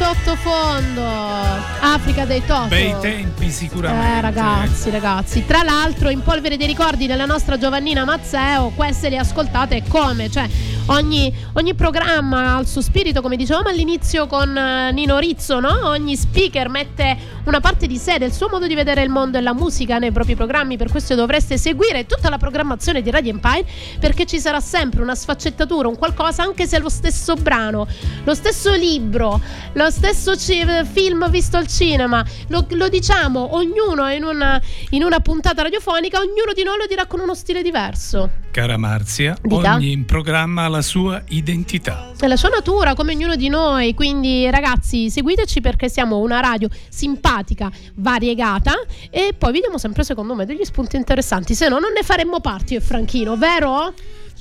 Sottofondo 0.00 1.04
Africa 1.04 2.24
dei 2.24 2.42
Toto. 2.46 2.68
Bei 2.68 2.96
tempi 3.00 3.50
sicuramente. 3.50 4.16
Eh 4.16 4.20
ragazzi, 4.22 4.88
ragazzi. 4.88 5.44
Tra 5.44 5.62
l'altro 5.62 6.08
in 6.08 6.22
polvere 6.22 6.56
dei 6.56 6.66
ricordi 6.66 7.06
della 7.06 7.26
nostra 7.26 7.58
Giovannina 7.58 8.06
Mazzeo, 8.06 8.70
queste 8.74 9.10
le 9.10 9.18
ascoltate 9.18 9.82
come? 9.86 10.30
Cioè, 10.30 10.48
ogni, 10.86 11.32
ogni 11.54 11.74
programma 11.74 12.56
ha 12.56 12.60
il 12.60 12.66
suo 12.66 12.80
spirito, 12.80 13.20
come 13.20 13.36
dicevamo 13.36 13.68
all'inizio 13.68 14.26
con 14.26 14.56
eh, 14.56 14.92
Nino 14.92 15.18
Rizzo, 15.18 15.60
no? 15.60 15.88
Ogni 15.88 16.16
speaker 16.16 16.68
mette 16.68 17.16
una 17.44 17.60
parte 17.60 17.86
di 17.86 17.96
sé, 17.96 18.18
del 18.18 18.32
suo 18.32 18.48
modo 18.48 18.66
di 18.66 18.74
vedere 18.74 19.02
il 19.02 19.08
mondo 19.08 19.38
e 19.38 19.40
la 19.40 19.54
musica 19.54 19.98
nei 19.98 20.12
propri 20.12 20.34
programmi, 20.34 20.76
per 20.76 20.90
questo 20.90 21.14
dovreste 21.14 21.56
seguire 21.58 22.06
tutta 22.06 22.28
la 22.28 22.38
programmazione 22.38 23.02
di 23.02 23.10
Radio 23.10 23.30
Empire 23.30 23.64
perché 23.98 24.26
ci 24.26 24.38
sarà 24.38 24.60
sempre 24.60 25.02
una 25.02 25.14
sfaccettatura, 25.14 25.88
un 25.88 25.96
qualcosa, 25.96 26.42
anche 26.42 26.66
se 26.66 26.78
lo 26.78 26.88
stesso 26.88 27.34
brano, 27.34 27.86
lo 28.24 28.34
stesso 28.34 28.74
libro, 28.74 29.40
lo 29.72 29.90
stesso 29.90 30.36
ci- 30.36 30.64
film 30.92 31.28
visto 31.30 31.56
al 31.56 31.66
cinema, 31.66 32.24
lo, 32.48 32.66
lo 32.70 32.88
diciamo 32.88 33.56
ognuno 33.56 34.08
in 34.10 34.24
una, 34.24 34.60
in 34.90 35.02
una 35.02 35.20
puntata 35.20 35.62
radiofonica, 35.62 36.18
ognuno 36.18 36.52
di 36.54 36.62
noi 36.62 36.78
lo 36.78 36.86
dirà 36.86 37.06
con 37.06 37.20
uno 37.20 37.34
stile 37.34 37.62
diverso. 37.62 38.30
Cara 38.50 38.76
Marzia, 38.76 39.36
Dica. 39.40 39.74
ogni 39.74 40.02
programma 40.04 40.66
la 40.70 40.80
sua 40.80 41.22
identità. 41.28 42.12
La 42.20 42.36
sua 42.36 42.48
natura 42.48 42.94
come 42.94 43.12
ognuno 43.12 43.36
di 43.36 43.48
noi, 43.48 43.92
quindi 43.94 44.48
ragazzi 44.50 45.10
seguiteci 45.10 45.60
perché 45.60 45.88
siamo 45.88 46.18
una 46.18 46.40
radio 46.40 46.68
simpatica, 46.88 47.70
variegata 47.96 48.74
e 49.10 49.34
poi 49.36 49.52
vi 49.52 49.60
diamo 49.60 49.76
sempre 49.76 50.04
secondo 50.04 50.34
me 50.34 50.46
degli 50.46 50.64
spunti 50.64 50.96
interessanti, 50.96 51.54
se 51.54 51.68
no 51.68 51.78
non 51.78 51.92
ne 51.92 52.02
faremmo 52.02 52.40
parte 52.40 52.74
io 52.74 52.80
e 52.80 52.82
Franchino, 52.82 53.36
vero? 53.36 53.92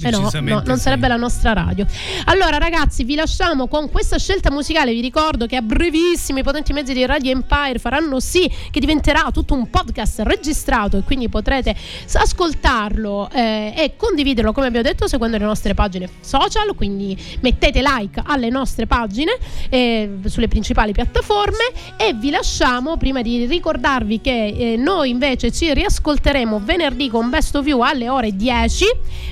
Eh 0.02 0.12
no, 0.12 0.30
no, 0.42 0.62
non 0.66 0.78
sì. 0.78 0.84
sarebbe 0.84 1.10
la 1.10 1.18
nostra 1.18 1.52
radio. 1.52 1.86
Allora, 2.26 2.58
ragazzi, 2.58 3.04
vi 3.04 3.16
lasciamo 3.16 3.68
con 3.68 3.90
questa 3.90 4.18
scelta 4.18 4.50
musicale. 4.50 4.94
Vi 4.94 5.02
ricordo 5.02 5.46
che 5.46 5.58
a 5.58 5.62
brevissimo 5.62 6.40
i 6.40 6.44
potenti 6.44 6.72
mezzi 6.72 6.94
di 6.94 7.06
Radio 7.06 7.32
Empire 7.32 7.80
faranno 7.80 8.20
sì 8.22 8.50
che 8.72 8.80
diventerà 8.80 9.30
tutto 9.34 9.54
un 9.54 9.70
podcast 9.70 10.22
registrato 10.22 10.98
e 10.98 11.04
quindi 11.04 11.28
potrete 11.28 11.76
ascoltarlo 12.14 13.30
eh, 13.34 13.74
e 13.76 13.96
condividerlo, 13.98 14.54
come 14.54 14.68
abbiamo 14.68 14.88
detto, 14.88 15.08
seguendo 15.08 15.38
le 15.38 15.46
nostre 15.46 15.74
pagine 15.74 16.10
social. 16.22 16.74
Quindi 16.76 17.18
mettete 17.42 17.82
like 17.82 18.22
alle 18.26 18.50
nostre 18.50 18.88
pagine 18.88 19.38
eh, 19.70 20.20
sulle 20.26 20.48
principali 20.48 20.94
piattaforme 20.94 21.72
e 21.98 22.14
vi 22.14 22.30
lasciamo 22.30 22.96
prima 22.96 23.22
di 23.22 23.46
ricordarvi 23.46 24.22
che 24.22 24.46
eh, 24.48 24.78
noi 24.78 25.10
invece 25.10 25.52
ci 25.52 25.74
riascolteremo 25.74 26.62
venerdì 26.64 27.10
con 27.10 27.30
Best 27.30 27.56
of 27.56 27.66
You 27.66 27.82
alle 27.82 28.08
ore 28.08 28.36
10 28.36 28.86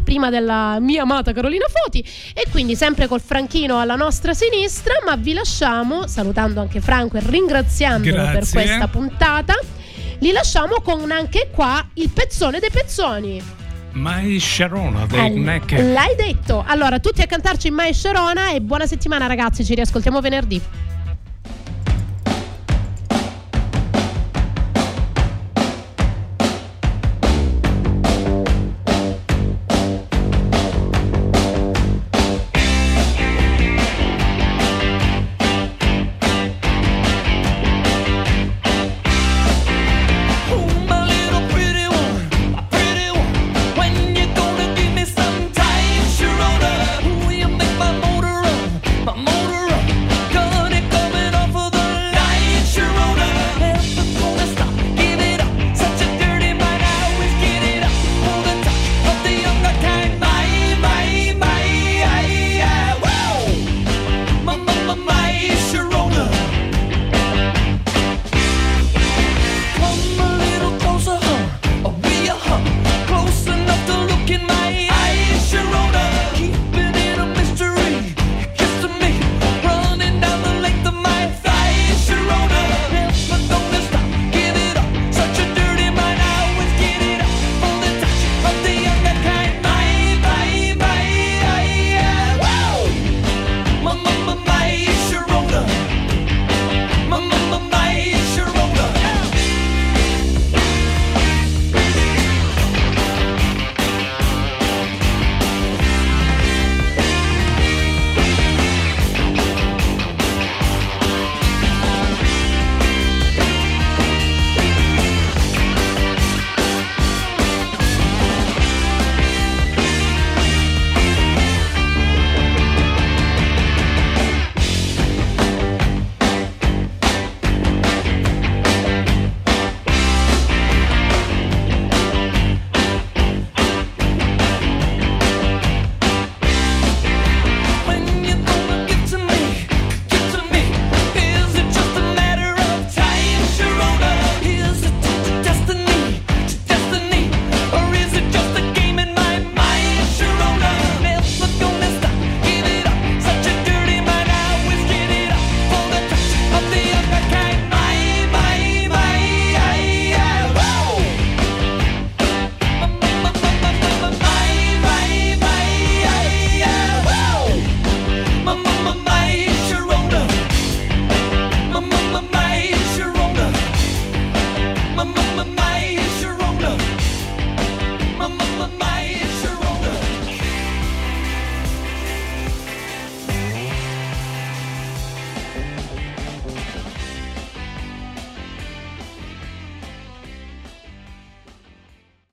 prima 0.03 0.29
della 0.29 0.56
mia 0.79 1.03
amata 1.03 1.33
Carolina 1.33 1.65
Foti. 1.67 2.03
E 2.33 2.45
quindi 2.51 2.75
sempre 2.75 3.07
col 3.07 3.21
Franchino 3.21 3.79
alla 3.79 3.95
nostra 3.95 4.33
sinistra 4.33 4.93
ma 5.05 5.15
vi 5.15 5.33
lasciamo 5.33 6.07
salutando 6.07 6.59
anche 6.61 6.81
Franco 6.81 7.17
e 7.17 7.21
ringraziandolo 7.23 8.15
per 8.15 8.31
Grazie. 8.31 8.61
questa 8.61 8.87
puntata 8.87 9.53
li 10.19 10.31
lasciamo 10.31 10.81
con 10.81 11.11
anche 11.11 11.49
qua 11.53 11.85
il 11.95 12.09
pezzone 12.09 12.59
dei 12.59 12.71
pezzoni. 12.71 13.41
Mai 13.91 14.39
Sharona 14.39 15.05
dei 15.07 15.19
All- 15.19 15.33
Neck. 15.37 15.71
l'hai 15.71 16.15
detto. 16.15 16.63
Allora 16.67 16.99
tutti 16.99 17.21
a 17.21 17.25
cantarci 17.25 17.69
Mai 17.71 17.93
Sharona 17.93 18.51
e 18.51 18.61
buona 18.61 18.85
settimana 18.85 19.25
ragazzi. 19.27 19.63
Ci 19.65 19.73
riascoltiamo 19.75 20.21
venerdì 20.21 20.61